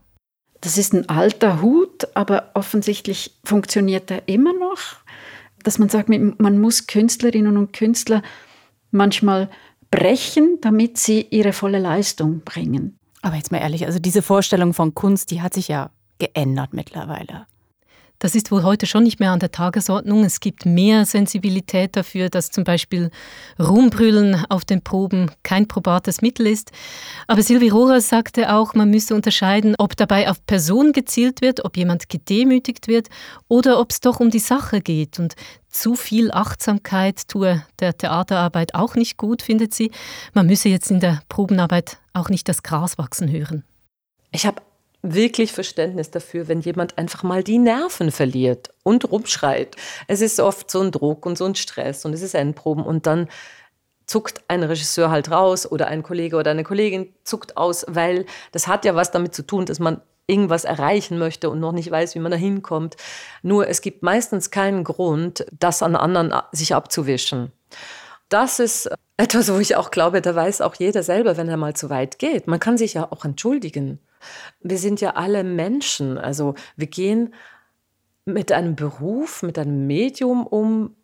Das 0.60 0.78
ist 0.78 0.94
ein 0.94 1.08
alter 1.08 1.62
Hut, 1.62 2.06
aber 2.14 2.52
offensichtlich 2.54 3.32
funktioniert 3.42 4.08
er 4.12 4.28
immer 4.28 4.52
noch. 4.52 4.78
Dass 5.64 5.80
man 5.80 5.88
sagt, 5.88 6.08
man 6.08 6.60
muss 6.60 6.86
Künstlerinnen 6.86 7.56
und 7.56 7.72
Künstler 7.72 8.22
manchmal 8.92 9.50
brechen, 9.90 10.58
damit 10.60 10.98
sie 10.98 11.26
ihre 11.30 11.52
volle 11.52 11.78
Leistung 11.78 12.40
bringen. 12.44 12.98
Aber 13.22 13.36
jetzt 13.36 13.50
mal 13.50 13.58
ehrlich, 13.58 13.86
also 13.86 13.98
diese 13.98 14.22
Vorstellung 14.22 14.74
von 14.74 14.94
Kunst, 14.94 15.30
die 15.30 15.42
hat 15.42 15.54
sich 15.54 15.68
ja 15.68 15.90
geändert 16.18 16.72
mittlerweile. 16.72 17.46
Das 18.18 18.34
ist 18.34 18.50
wohl 18.50 18.62
heute 18.62 18.86
schon 18.86 19.02
nicht 19.02 19.20
mehr 19.20 19.32
an 19.32 19.40
der 19.40 19.50
Tagesordnung. 19.50 20.24
Es 20.24 20.40
gibt 20.40 20.64
mehr 20.64 21.04
Sensibilität 21.04 21.96
dafür, 21.96 22.30
dass 22.30 22.50
zum 22.50 22.64
Beispiel 22.64 23.10
Rumbrüllen 23.58 24.46
auf 24.48 24.64
den 24.64 24.82
Proben 24.82 25.30
kein 25.42 25.68
probates 25.68 26.22
Mittel 26.22 26.46
ist. 26.46 26.72
Aber 27.26 27.42
Sylvie 27.42 27.68
Rohrer 27.68 28.00
sagte 28.00 28.54
auch, 28.54 28.72
man 28.72 28.90
müsse 28.90 29.14
unterscheiden, 29.14 29.74
ob 29.76 29.96
dabei 29.96 30.30
auf 30.30 30.44
Person 30.46 30.92
gezielt 30.92 31.42
wird, 31.42 31.64
ob 31.66 31.76
jemand 31.76 32.08
gedemütigt 32.08 32.88
wird 32.88 33.08
oder 33.48 33.78
ob 33.78 33.90
es 33.90 34.00
doch 34.00 34.18
um 34.18 34.30
die 34.30 34.38
Sache 34.38 34.80
geht. 34.80 35.18
Und 35.18 35.34
zu 35.80 35.94
viel 35.94 36.30
Achtsamkeit 36.30 37.28
tue 37.28 37.64
der 37.80 37.96
Theaterarbeit 37.96 38.74
auch 38.74 38.94
nicht 38.94 39.16
gut, 39.16 39.42
findet 39.42 39.74
sie. 39.74 39.90
Man 40.32 40.46
müsse 40.46 40.68
jetzt 40.68 40.90
in 40.90 41.00
der 41.00 41.20
Probenarbeit 41.28 41.98
auch 42.12 42.28
nicht 42.28 42.48
das 42.48 42.62
Gras 42.62 42.98
wachsen 42.98 43.30
hören. 43.30 43.64
Ich 44.32 44.46
habe 44.46 44.62
wirklich 45.02 45.52
Verständnis 45.52 46.10
dafür, 46.10 46.48
wenn 46.48 46.60
jemand 46.60 46.98
einfach 46.98 47.22
mal 47.22 47.44
die 47.44 47.58
Nerven 47.58 48.10
verliert 48.10 48.70
und 48.82 49.10
rumschreit. 49.10 49.76
Es 50.08 50.20
ist 50.20 50.40
oft 50.40 50.70
so 50.70 50.80
ein 50.80 50.90
Druck 50.90 51.26
und 51.26 51.38
so 51.38 51.44
ein 51.44 51.54
Stress 51.54 52.04
und 52.04 52.12
es 52.12 52.22
ist 52.22 52.34
Endproben 52.34 52.84
und 52.84 53.06
dann 53.06 53.28
zuckt 54.06 54.42
ein 54.48 54.62
Regisseur 54.62 55.10
halt 55.10 55.30
raus 55.30 55.70
oder 55.70 55.88
ein 55.88 56.02
Kollege 56.02 56.36
oder 56.36 56.52
eine 56.52 56.64
Kollegin 56.64 57.12
zuckt 57.24 57.56
aus, 57.56 57.84
weil 57.88 58.24
das 58.52 58.66
hat 58.66 58.84
ja 58.84 58.94
was 58.94 59.10
damit 59.10 59.34
zu 59.34 59.42
tun, 59.44 59.66
dass 59.66 59.78
man 59.78 60.00
irgendwas 60.26 60.64
erreichen 60.64 61.18
möchte 61.18 61.50
und 61.50 61.60
noch 61.60 61.72
nicht 61.72 61.90
weiß, 61.90 62.14
wie 62.14 62.20
man 62.20 62.32
da 62.32 62.36
hinkommt. 62.36 62.96
Nur 63.42 63.68
es 63.68 63.80
gibt 63.80 64.02
meistens 64.02 64.50
keinen 64.50 64.84
Grund, 64.84 65.46
das 65.58 65.82
an 65.82 65.96
anderen 65.96 66.34
sich 66.52 66.74
abzuwischen. 66.74 67.52
Das 68.28 68.58
ist 68.58 68.90
etwas, 69.16 69.52
wo 69.52 69.58
ich 69.58 69.76
auch 69.76 69.90
glaube, 69.90 70.20
da 70.20 70.34
weiß 70.34 70.60
auch 70.60 70.74
jeder 70.74 71.02
selber, 71.02 71.36
wenn 71.36 71.48
er 71.48 71.56
mal 71.56 71.74
zu 71.74 71.90
weit 71.90 72.18
geht. 72.18 72.48
Man 72.48 72.60
kann 72.60 72.76
sich 72.76 72.94
ja 72.94 73.10
auch 73.10 73.24
entschuldigen. 73.24 74.00
Wir 74.60 74.78
sind 74.78 75.00
ja 75.00 75.14
alle 75.14 75.44
Menschen. 75.44 76.18
Also 76.18 76.54
wir 76.76 76.88
gehen 76.88 77.32
mit 78.24 78.50
einem 78.50 78.74
Beruf, 78.74 79.42
mit 79.42 79.58
einem 79.58 79.86
Medium 79.86 80.46
um, 80.46 80.96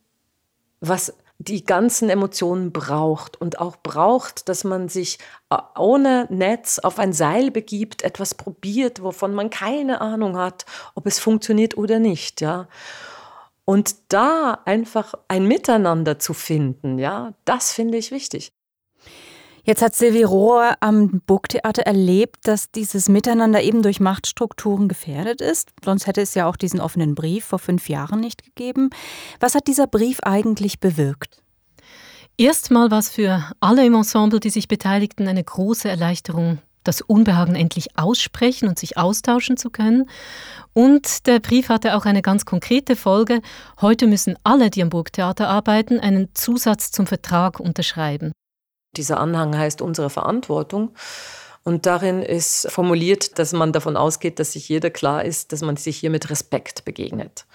was 0.80 1.14
die 1.48 1.64
ganzen 1.64 2.09
Emotionen 2.09 2.72
braucht 2.72 3.40
und 3.40 3.59
auch 3.59 3.76
braucht, 3.76 4.48
dass 4.48 4.64
man 4.64 4.88
sich 4.88 5.18
äh, 5.50 5.57
ohne 5.76 6.26
Netz 6.31 6.78
auf 6.78 6.98
ein 6.98 7.12
Seil 7.12 7.50
begibt, 7.50 8.02
etwas 8.02 8.35
probiert, 8.35 9.02
wovon 9.02 9.35
man 9.35 9.50
keine 9.50 10.00
Ahnung 10.00 10.37
hat, 10.37 10.64
ob 10.94 11.07
es 11.07 11.18
funktioniert 11.18 11.76
oder 11.76 11.98
nicht, 11.98 12.40
ja. 12.40 12.68
Und 13.64 13.94
da 14.09 14.59
einfach 14.64 15.14
ein 15.28 15.46
Miteinander 15.46 16.18
zu 16.18 16.35
finden, 16.35 16.98
ja, 16.98 17.35
das 17.44 17.72
finde 17.72 17.98
ich 17.98 18.11
wichtig. 18.11 18.52
Jetzt 19.64 19.81
hat 19.81 19.94
Sylvie 19.94 20.25
Rohr 20.25 20.75
am 20.81 21.22
Burgtheater 21.25 21.83
erlebt, 21.83 22.48
dass 22.48 22.72
dieses 22.72 23.09
Miteinander 23.09 23.62
eben 23.62 23.83
durch 23.83 24.01
Machtstrukturen 24.01 24.88
gefährdet 24.88 25.40
ist. 25.40 25.70
Sonst 25.85 26.09
hätte 26.09 26.20
es 26.20 26.35
ja 26.35 26.48
auch 26.48 26.57
diesen 26.57 26.81
offenen 26.81 27.14
Brief 27.14 27.44
vor 27.44 27.61
fünf 27.61 27.88
Jahren 27.88 28.18
nicht 28.18 28.42
gegeben. 28.42 28.90
Was 29.38 29.55
hat 29.55 29.68
dieser 29.68 29.87
Brief 29.87 30.18
eigentlich 30.25 30.81
bewirkt? 30.81 31.42
Erstmal 32.37 32.90
war 32.90 32.98
es 32.98 33.11
für 33.11 33.44
alle 33.61 33.87
im 33.87 33.94
Ensemble, 33.94 34.40
die 34.40 34.51
sich 34.51 34.66
beteiligten, 34.66 35.29
eine 35.29 35.44
große 35.44 35.88
Erleichterung, 35.88 36.59
das 36.83 37.01
Unbehagen 37.01 37.55
endlich 37.55 37.96
aussprechen 37.96 38.68
und 38.68 38.81
sich 38.81 38.96
austauschen 38.96 39.57
zu 39.57 39.70
können. 39.70 40.09
Und 40.72 41.29
der 41.29 41.38
Brief 41.38 41.68
hatte 41.68 41.94
auch 41.96 42.05
eine 42.05 42.22
ganz 42.22 42.46
konkrete 42.46 42.96
Folge. 42.96 43.40
Heute 43.81 44.09
müssen 44.09 44.37
alle, 44.42 44.70
die 44.70 44.83
am 44.83 44.88
Burgtheater 44.88 45.48
arbeiten, 45.48 46.01
einen 46.01 46.35
Zusatz 46.35 46.90
zum 46.90 47.07
Vertrag 47.07 47.61
unterschreiben. 47.61 48.33
Dieser 48.96 49.18
Anhang 49.18 49.57
heißt 49.57 49.83
unsere 49.83 50.11
Verantwortung. 50.11 50.94
Und 51.64 51.87
darin 51.87 52.22
ist 52.22 52.70
formuliert, 52.70 53.38
dass 53.38 53.52
man 53.52 53.72
davon 53.72 53.96
ausgeht, 53.96 54.38
dass 54.38 54.52
sich 54.52 54.68
jeder 54.68 54.90
klar 54.90 55.24
ist, 55.24 55.52
dass 55.52 55.62
man 55.62 55.76
sich 55.76 55.96
hier 55.96 56.11
mit 56.11 56.28
Respekt 56.28 56.85
begegnet. 56.85 57.46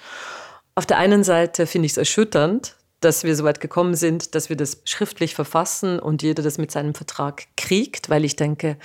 Auf 0.75 0.85
der 0.85 0.97
einen 0.97 1.23
Seite 1.23 1.67
finde 1.67 1.87
ich 1.87 1.93
es 1.93 1.97
erschütternd, 1.97 2.75
dass 3.01 3.23
wir 3.23 3.35
so 3.35 3.43
weit 3.43 3.59
gekommen 3.59 3.95
sind, 3.95 4.33
dass 4.33 4.49
wir 4.49 4.55
das 4.55 4.81
schriftlich 4.85 5.35
verfassen 5.35 5.99
und 5.99 6.23
jeder 6.23 6.41
das 6.41 6.57
mit 6.57 6.71
seinem 6.71 6.93
Vertrag 6.93 7.43
kriegt, 7.57 8.09
weil 8.09 8.23
ich 8.25 8.35
denke, 8.35 8.77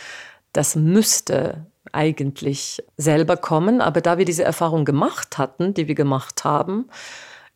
das 0.53 0.75
müsste 0.75 1.67
eigentlich 1.93 2.83
selber 2.97 3.37
kommen. 3.37 3.81
Aber 3.81 4.01
da 4.01 4.19
wir 4.19 4.25
diese 4.25 4.45
Erfahrung 4.45 4.85
gemacht 4.85 5.38
hatten, 5.38 5.75
die 5.75 5.88
wir 5.88 5.95
gemacht 5.95 6.45
haben, 6.45 6.88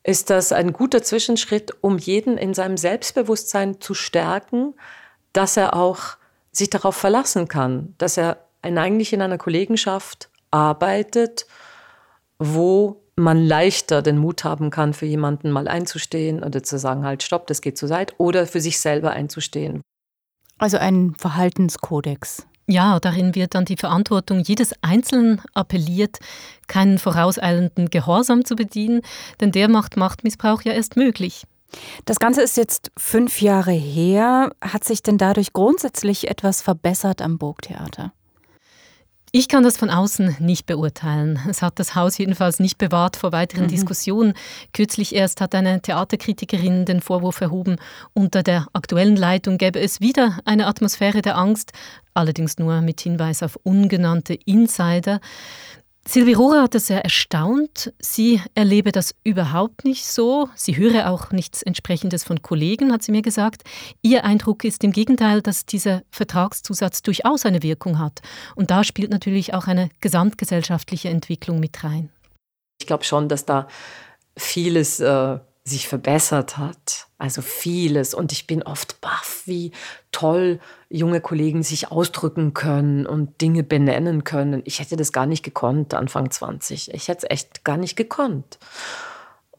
ist 0.06 0.30
das 0.30 0.52
ein 0.52 0.72
guter 0.72 1.02
Zwischenschritt, 1.02 1.72
um 1.80 1.98
jeden 1.98 2.38
in 2.38 2.54
seinem 2.54 2.76
Selbstbewusstsein 2.76 3.80
zu 3.80 3.92
stärken, 3.92 4.74
dass 5.32 5.56
er 5.56 5.74
auch 5.74 6.16
sich 6.52 6.70
darauf 6.70 6.96
verlassen 6.96 7.48
kann, 7.48 7.94
dass 7.98 8.16
er 8.16 8.38
eigentlich 8.62 9.12
in 9.12 9.20
einer 9.20 9.36
Kollegenschaft 9.36 10.30
arbeitet, 10.50 11.46
wo 12.38 13.02
man 13.16 13.44
leichter 13.44 14.00
den 14.00 14.18
Mut 14.18 14.44
haben 14.44 14.70
kann, 14.70 14.94
für 14.94 15.06
jemanden 15.06 15.50
mal 15.50 15.68
einzustehen 15.68 16.42
oder 16.42 16.62
zu 16.62 16.78
sagen, 16.78 17.04
halt, 17.04 17.22
stopp, 17.22 17.46
das 17.46 17.60
geht 17.60 17.76
zu 17.76 17.90
weit, 17.90 18.14
oder 18.18 18.46
für 18.46 18.60
sich 18.60 18.78
selber 18.78 19.10
einzustehen. 19.10 19.82
Also 20.58 20.76
ein 20.78 21.14
Verhaltenskodex. 21.16 22.46
Ja, 22.68 22.98
darin 22.98 23.36
wird 23.36 23.54
an 23.54 23.64
die 23.64 23.76
Verantwortung 23.76 24.40
jedes 24.40 24.72
Einzelnen 24.82 25.40
appelliert, 25.54 26.18
keinen 26.66 26.98
vorauseilenden 26.98 27.90
Gehorsam 27.90 28.44
zu 28.44 28.56
bedienen, 28.56 29.02
denn 29.40 29.52
der 29.52 29.68
macht 29.68 29.96
Machtmissbrauch 29.96 30.62
ja 30.62 30.72
erst 30.72 30.96
möglich. 30.96 31.44
Das 32.04 32.18
Ganze 32.18 32.42
ist 32.42 32.56
jetzt 32.56 32.90
fünf 32.96 33.40
Jahre 33.40 33.72
her. 33.72 34.50
Hat 34.60 34.84
sich 34.84 35.02
denn 35.02 35.18
dadurch 35.18 35.52
grundsätzlich 35.52 36.28
etwas 36.28 36.62
verbessert 36.62 37.22
am 37.22 37.38
Burgtheater? 37.38 38.12
Ich 39.38 39.48
kann 39.48 39.64
das 39.64 39.76
von 39.76 39.90
außen 39.90 40.36
nicht 40.38 40.64
beurteilen. 40.64 41.38
Es 41.46 41.60
hat 41.60 41.78
das 41.78 41.94
Haus 41.94 42.16
jedenfalls 42.16 42.58
nicht 42.58 42.78
bewahrt 42.78 43.16
vor 43.16 43.32
weiteren 43.32 43.64
mhm. 43.64 43.68
Diskussionen. 43.68 44.32
Kürzlich 44.72 45.14
erst 45.14 45.42
hat 45.42 45.54
eine 45.54 45.82
Theaterkritikerin 45.82 46.86
den 46.86 47.02
Vorwurf 47.02 47.42
erhoben, 47.42 47.76
unter 48.14 48.42
der 48.42 48.66
aktuellen 48.72 49.14
Leitung 49.14 49.58
gäbe 49.58 49.78
es 49.78 50.00
wieder 50.00 50.38
eine 50.46 50.66
Atmosphäre 50.66 51.20
der 51.20 51.36
Angst, 51.36 51.72
allerdings 52.14 52.56
nur 52.56 52.80
mit 52.80 53.02
Hinweis 53.02 53.42
auf 53.42 53.58
ungenannte 53.62 54.32
Insider. 54.32 55.20
Sylvie 56.08 56.34
Rohrer 56.34 56.62
hat 56.62 56.74
das 56.76 56.86
sehr 56.86 57.02
erstaunt. 57.02 57.92
Sie 57.98 58.40
erlebe 58.54 58.92
das 58.92 59.12
überhaupt 59.24 59.84
nicht 59.84 60.06
so. 60.06 60.48
Sie 60.54 60.76
höre 60.76 61.10
auch 61.10 61.32
nichts 61.32 61.62
entsprechendes 61.62 62.22
von 62.22 62.42
Kollegen, 62.42 62.92
hat 62.92 63.02
sie 63.02 63.10
mir 63.10 63.22
gesagt. 63.22 63.64
Ihr 64.02 64.24
Eindruck 64.24 64.62
ist 64.62 64.84
im 64.84 64.92
Gegenteil, 64.92 65.42
dass 65.42 65.66
dieser 65.66 66.02
Vertragszusatz 66.12 67.02
durchaus 67.02 67.44
eine 67.44 67.64
Wirkung 67.64 67.98
hat. 67.98 68.20
Und 68.54 68.70
da 68.70 68.84
spielt 68.84 69.10
natürlich 69.10 69.52
auch 69.52 69.66
eine 69.66 69.88
gesamtgesellschaftliche 70.00 71.08
Entwicklung 71.08 71.58
mit 71.58 71.82
rein. 71.82 72.10
Ich 72.80 72.86
glaube 72.86 73.02
schon, 73.02 73.28
dass 73.28 73.44
da 73.44 73.66
vieles 74.36 75.00
äh, 75.00 75.38
sich 75.66 75.88
verbessert 75.88 76.58
hat. 76.58 77.08
Also 77.18 77.42
vieles. 77.42 78.14
Und 78.14 78.32
ich 78.32 78.46
bin 78.46 78.62
oft 78.62 79.00
baff, 79.00 79.42
wie 79.46 79.72
toll 80.12 80.60
junge 80.88 81.20
Kollegen 81.20 81.62
sich 81.62 81.90
ausdrücken 81.90 82.54
können 82.54 83.06
und 83.06 83.40
Dinge 83.40 83.62
benennen 83.62 84.24
können. 84.24 84.62
Ich 84.64 84.78
hätte 84.78 84.96
das 84.96 85.12
gar 85.12 85.26
nicht 85.26 85.42
gekonnt, 85.42 85.92
Anfang 85.94 86.30
20. 86.30 86.94
Ich 86.94 87.08
hätte 87.08 87.26
es 87.26 87.30
echt 87.30 87.64
gar 87.64 87.76
nicht 87.76 87.96
gekonnt. 87.96 88.58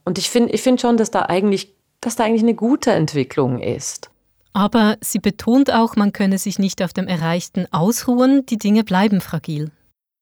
Und 0.05 0.17
ich 0.17 0.29
finde 0.29 0.53
ich 0.53 0.61
find 0.61 0.79
schon, 0.79 0.95
dass 0.95 1.11
da, 1.11 1.23
eigentlich, 1.23 1.75
dass 1.99 2.15
da 2.15 2.23
eigentlich 2.23 2.43
eine 2.43 2.55
gute 2.55 2.91
Entwicklung 2.91 3.59
ist. 3.59 4.09
Aber 4.53 4.97
sie 5.01 5.19
betont 5.19 5.71
auch, 5.71 5.97
man 5.97 6.13
könne 6.13 6.37
sich 6.37 6.57
nicht 6.57 6.81
auf 6.81 6.93
dem 6.93 7.07
Erreichten 7.07 7.67
ausruhen, 7.71 8.45
die 8.45 8.57
Dinge 8.57 8.83
bleiben 8.83 9.19
fragil. 9.19 9.71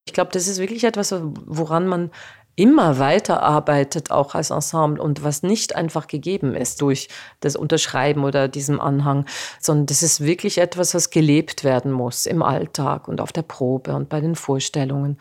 Ich 0.08 0.14
glaube, 0.14 0.32
das 0.34 0.48
ist 0.48 0.60
wirklich 0.60 0.84
etwas, 0.84 1.14
woran 1.22 1.88
man 1.88 2.12
immer 2.56 3.00
weiterarbeitet, 3.00 4.12
auch 4.12 4.36
als 4.36 4.50
Ensemble 4.50 5.02
und 5.02 5.24
was 5.24 5.44
nicht 5.44 5.76
einfach 5.76 6.08
gegeben 6.08 6.56
ist 6.56 6.82
durch 6.82 7.10
das 7.42 7.56
Unterschreiben 7.56 8.24
oder 8.24 8.48
diesem 8.48 8.80
Anhang, 8.80 9.26
sondern 9.60 9.88
das 9.88 10.04
ist 10.04 10.22
wirklich 10.22 10.58
etwas, 10.58 10.94
was 10.94 11.10
gelebt 11.10 11.64
werden 11.64 11.92
muss 11.92 12.26
im 12.26 12.42
Alltag 12.42 13.08
und 13.08 13.20
auf 13.22 13.34
der 13.34 13.42
Probe 13.42 13.94
und 13.96 14.10
bei 14.10 14.22
den 14.22 14.36
Vorstellungen. 14.36 15.18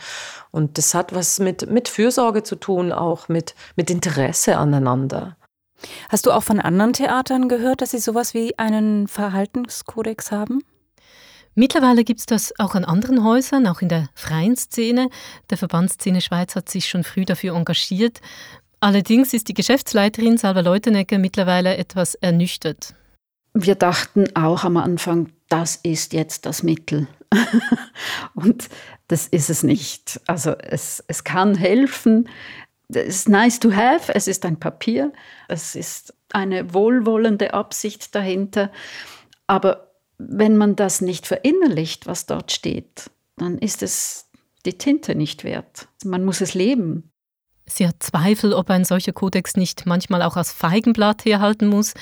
Und 0.50 0.78
das 0.78 0.94
hat 0.94 1.14
was 1.14 1.40
mit, 1.40 1.68
mit 1.70 1.88
Fürsorge 1.88 2.42
zu 2.42 2.56
tun, 2.56 2.92
auch 2.92 3.28
mit, 3.28 3.54
mit 3.76 3.90
Interesse 3.90 4.56
aneinander. 4.56 5.36
Hast 6.08 6.26
du 6.26 6.30
auch 6.30 6.42
von 6.42 6.60
anderen 6.60 6.92
Theatern 6.92 7.48
gehört, 7.48 7.82
dass 7.82 7.90
sie 7.90 7.98
sowas 7.98 8.32
wie 8.32 8.58
einen 8.58 9.08
Verhaltenskodex 9.08 10.30
haben? 10.30 10.62
Mittlerweile 11.54 12.02
gibt 12.02 12.20
es 12.20 12.26
das 12.26 12.58
auch 12.58 12.74
an 12.74 12.84
anderen 12.84 13.22
Häusern, 13.22 13.66
auch 13.66 13.80
in 13.80 13.88
der 13.88 14.08
freien 14.14 14.56
Szene. 14.56 15.08
Der 15.50 15.58
Verband 15.58 15.92
Szene 15.92 16.20
Schweiz 16.20 16.56
hat 16.56 16.68
sich 16.68 16.88
schon 16.88 17.04
früh 17.04 17.24
dafür 17.24 17.54
engagiert. 17.54 18.20
Allerdings 18.80 19.32
ist 19.32 19.48
die 19.48 19.54
Geschäftsleiterin 19.54 20.36
Salva 20.36 20.60
Leutenegger 20.60 21.18
mittlerweile 21.18 21.76
etwas 21.76 22.16
ernüchtert. 22.16 22.94
Wir 23.54 23.76
dachten 23.76 24.34
auch 24.34 24.64
am 24.64 24.76
Anfang, 24.76 25.30
das 25.48 25.76
ist 25.76 26.12
jetzt 26.12 26.44
das 26.44 26.64
Mittel. 26.64 27.06
Und 28.34 28.68
das 29.06 29.28
ist 29.28 29.48
es 29.48 29.62
nicht. 29.62 30.20
Also 30.26 30.50
es, 30.58 31.04
es 31.06 31.22
kann 31.22 31.54
helfen. 31.54 32.28
Es 32.88 33.20
ist 33.20 33.28
nice 33.28 33.60
to 33.60 33.72
have, 33.72 34.12
es 34.12 34.28
ist 34.28 34.44
ein 34.44 34.58
Papier, 34.58 35.12
es 35.48 35.74
ist 35.74 36.12
eine 36.32 36.74
wohlwollende 36.74 37.54
Absicht 37.54 38.14
dahinter. 38.14 38.70
Aber 39.46 39.83
wenn 40.18 40.56
man 40.56 40.76
das 40.76 41.00
nicht 41.00 41.26
verinnerlicht, 41.26 42.06
was 42.06 42.26
dort 42.26 42.52
steht, 42.52 43.10
dann 43.36 43.58
ist 43.58 43.82
es 43.82 44.28
die 44.64 44.78
Tinte 44.78 45.14
nicht 45.14 45.44
wert. 45.44 45.88
Man 46.04 46.24
muss 46.24 46.40
es 46.40 46.54
leben. 46.54 47.10
Sie 47.66 47.88
hat 47.88 48.02
Zweifel, 48.02 48.52
ob 48.52 48.68
ein 48.68 48.84
solcher 48.84 49.12
Kodex 49.12 49.56
nicht 49.56 49.86
manchmal 49.86 50.22
auch 50.22 50.36
aus 50.36 50.52
Feigenblatt 50.52 51.24
herhalten 51.24 51.66
muss. 51.66 51.94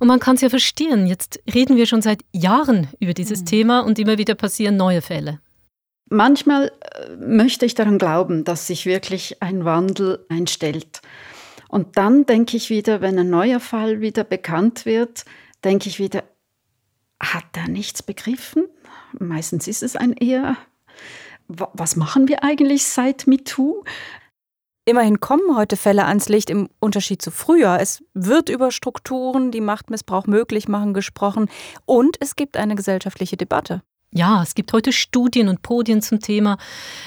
Und 0.00 0.08
man 0.08 0.18
kann 0.18 0.34
es 0.34 0.42
ja 0.42 0.48
verstehen. 0.48 1.06
Jetzt 1.06 1.40
reden 1.52 1.76
wir 1.76 1.86
schon 1.86 2.02
seit 2.02 2.22
Jahren 2.32 2.88
über 2.98 3.14
dieses 3.14 3.42
mhm. 3.42 3.46
Thema 3.46 3.80
und 3.80 3.98
immer 3.98 4.18
wieder 4.18 4.34
passieren 4.34 4.76
neue 4.76 5.02
Fälle. 5.02 5.40
Manchmal 6.10 6.72
äh, 6.80 7.16
möchte 7.16 7.64
ich 7.64 7.74
daran 7.74 7.98
glauben, 7.98 8.44
dass 8.44 8.66
sich 8.66 8.86
wirklich 8.86 9.40
ein 9.40 9.64
Wandel 9.64 10.26
einstellt. 10.28 11.00
Und 11.68 11.96
dann 11.96 12.26
denke 12.26 12.56
ich 12.56 12.70
wieder, 12.70 13.00
wenn 13.00 13.18
ein 13.18 13.30
neuer 13.30 13.60
Fall 13.60 14.00
wieder 14.00 14.24
bekannt 14.24 14.84
wird, 14.84 15.24
denke 15.64 15.88
ich 15.88 15.98
wieder, 15.98 16.24
hat 17.20 17.44
er 17.56 17.68
nichts 17.68 18.02
begriffen? 18.02 18.66
Meistens 19.18 19.68
ist 19.68 19.82
es 19.82 19.96
ein 19.96 20.12
eher, 20.12 20.56
was 21.48 21.96
machen 21.96 22.28
wir 22.28 22.42
eigentlich 22.42 22.86
seit 22.86 23.26
MeToo? 23.26 23.84
Immerhin 24.86 25.20
kommen 25.20 25.56
heute 25.56 25.76
Fälle 25.76 26.04
ans 26.04 26.28
Licht 26.28 26.50
im 26.50 26.68
Unterschied 26.78 27.22
zu 27.22 27.30
früher. 27.30 27.78
Es 27.80 28.04
wird 28.12 28.50
über 28.50 28.70
Strukturen, 28.70 29.50
die 29.50 29.62
Machtmissbrauch 29.62 30.26
möglich 30.26 30.68
machen, 30.68 30.92
gesprochen 30.92 31.48
und 31.86 32.16
es 32.20 32.36
gibt 32.36 32.56
eine 32.56 32.74
gesellschaftliche 32.74 33.38
Debatte. 33.38 33.82
Ja, 34.16 34.44
es 34.44 34.54
gibt 34.54 34.72
heute 34.72 34.92
Studien 34.92 35.48
und 35.48 35.62
Podien 35.62 36.00
zum 36.00 36.20
Thema. 36.20 36.56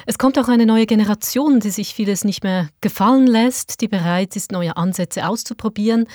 Es 0.05 0.17
kommt 0.17 0.37
auch 0.37 0.49
eine 0.49 0.65
neue 0.65 0.85
Generation, 0.85 1.61
die 1.61 1.69
sich 1.69 1.93
vieles 1.93 2.25
nicht 2.25 2.43
mehr 2.43 2.67
gefallen 2.81 3.27
lässt, 3.27 3.79
die 3.79 3.87
bereit 3.87 4.35
ist, 4.35 4.51
neue 4.51 4.75
Ansätze 4.75 5.25
auszuprobieren. 5.25 6.07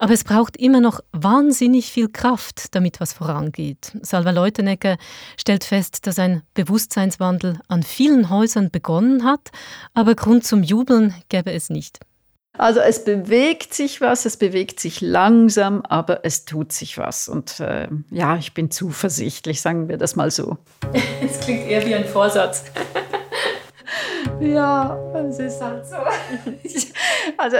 Aber 0.00 0.14
es 0.14 0.24
braucht 0.24 0.56
immer 0.56 0.80
noch 0.80 0.98
wahnsinnig 1.12 1.92
viel 1.92 2.08
Kraft, 2.08 2.74
damit 2.74 2.98
was 2.98 3.12
vorangeht. 3.12 3.92
Salva 4.02 4.32
Leutenegger 4.32 4.96
stellt 5.36 5.62
fest, 5.62 6.08
dass 6.08 6.18
ein 6.18 6.42
Bewusstseinswandel 6.54 7.60
an 7.68 7.84
vielen 7.84 8.28
Häusern 8.28 8.72
begonnen 8.72 9.22
hat, 9.22 9.52
aber 9.94 10.16
Grund 10.16 10.44
zum 10.44 10.64
Jubeln 10.64 11.14
gäbe 11.28 11.52
es 11.52 11.70
nicht. 11.70 12.00
Also 12.58 12.80
es 12.80 13.04
bewegt 13.04 13.72
sich 13.72 14.02
was, 14.02 14.26
es 14.26 14.36
bewegt 14.36 14.78
sich 14.78 15.00
langsam, 15.00 15.82
aber 15.88 16.24
es 16.24 16.44
tut 16.44 16.70
sich 16.72 16.98
was. 16.98 17.26
Und 17.26 17.60
äh, 17.60 17.88
ja, 18.10 18.36
ich 18.36 18.52
bin 18.52 18.70
zuversichtlich, 18.70 19.62
sagen 19.62 19.88
wir 19.88 19.96
das 19.96 20.16
mal 20.16 20.30
so. 20.30 20.58
Es 21.24 21.40
klingt 21.40 21.66
eher 21.66 21.86
wie 21.86 21.94
ein 21.94 22.04
Vorsatz. 22.04 22.64
ja, 24.40 24.98
es 25.28 25.38
ist 25.38 25.62
halt 25.62 25.86
so. 25.86 25.96
also 27.38 27.56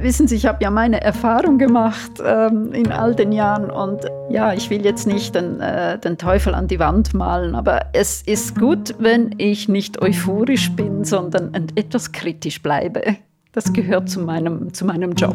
wissen 0.00 0.26
Sie, 0.26 0.34
ich 0.34 0.46
habe 0.46 0.62
ja 0.62 0.70
meine 0.70 1.00
Erfahrung 1.00 1.58
gemacht 1.58 2.12
ähm, 2.24 2.72
in 2.72 2.90
all 2.90 3.14
den 3.14 3.30
Jahren 3.30 3.70
und 3.70 4.06
ja, 4.28 4.52
ich 4.52 4.70
will 4.70 4.84
jetzt 4.84 5.06
nicht 5.06 5.36
den, 5.36 5.60
äh, 5.60 5.98
den 5.98 6.18
Teufel 6.18 6.54
an 6.54 6.66
die 6.66 6.80
Wand 6.80 7.14
malen, 7.14 7.54
aber 7.54 7.86
es 7.92 8.22
ist 8.22 8.58
gut, 8.58 8.94
wenn 8.98 9.34
ich 9.38 9.68
nicht 9.68 10.02
euphorisch 10.02 10.72
bin, 10.72 11.04
sondern 11.04 11.54
etwas 11.76 12.10
kritisch 12.10 12.60
bleibe. 12.60 13.16
Das 13.56 13.72
gehört 13.72 14.08
zu 14.10 14.20
meinem, 14.20 14.74
zu 14.74 14.84
meinem 14.84 15.14
Job. 15.14 15.34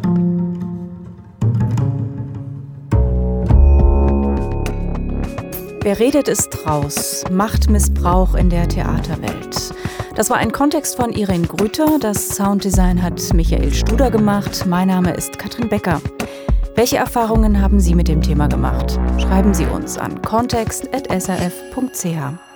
Wer 5.82 6.00
redet, 6.00 6.28
ist 6.28 6.68
raus. 6.68 7.24
Machtmissbrauch 7.32 8.36
in 8.36 8.52
der 8.52 8.70
Theaterwelt. 8.70 9.74
Das 10.14 10.30
war 10.30 10.38
ein 10.38 10.52
Kontext 10.52 10.98
von 10.98 11.12
Irene 11.12 11.48
Grüter. 11.48 11.98
Das 12.00 12.36
Sounddesign 12.36 13.02
hat 13.02 13.20
Michael 13.34 13.74
Studer 13.74 14.12
gemacht. 14.12 14.68
Mein 14.68 14.90
Name 14.90 15.16
ist 15.16 15.40
Katrin 15.40 15.68
Becker. 15.68 16.00
Welche 16.76 16.98
Erfahrungen 16.98 17.60
haben 17.60 17.80
Sie 17.80 17.96
mit 17.96 18.08
dem 18.08 18.22
Thema 18.22 18.48
gemacht? 18.48 19.00
Schreiben 19.18 19.56
Sie 19.56 19.66
uns 19.66 19.98
an 19.98 20.22
kontext.srf.ch. 20.22 22.51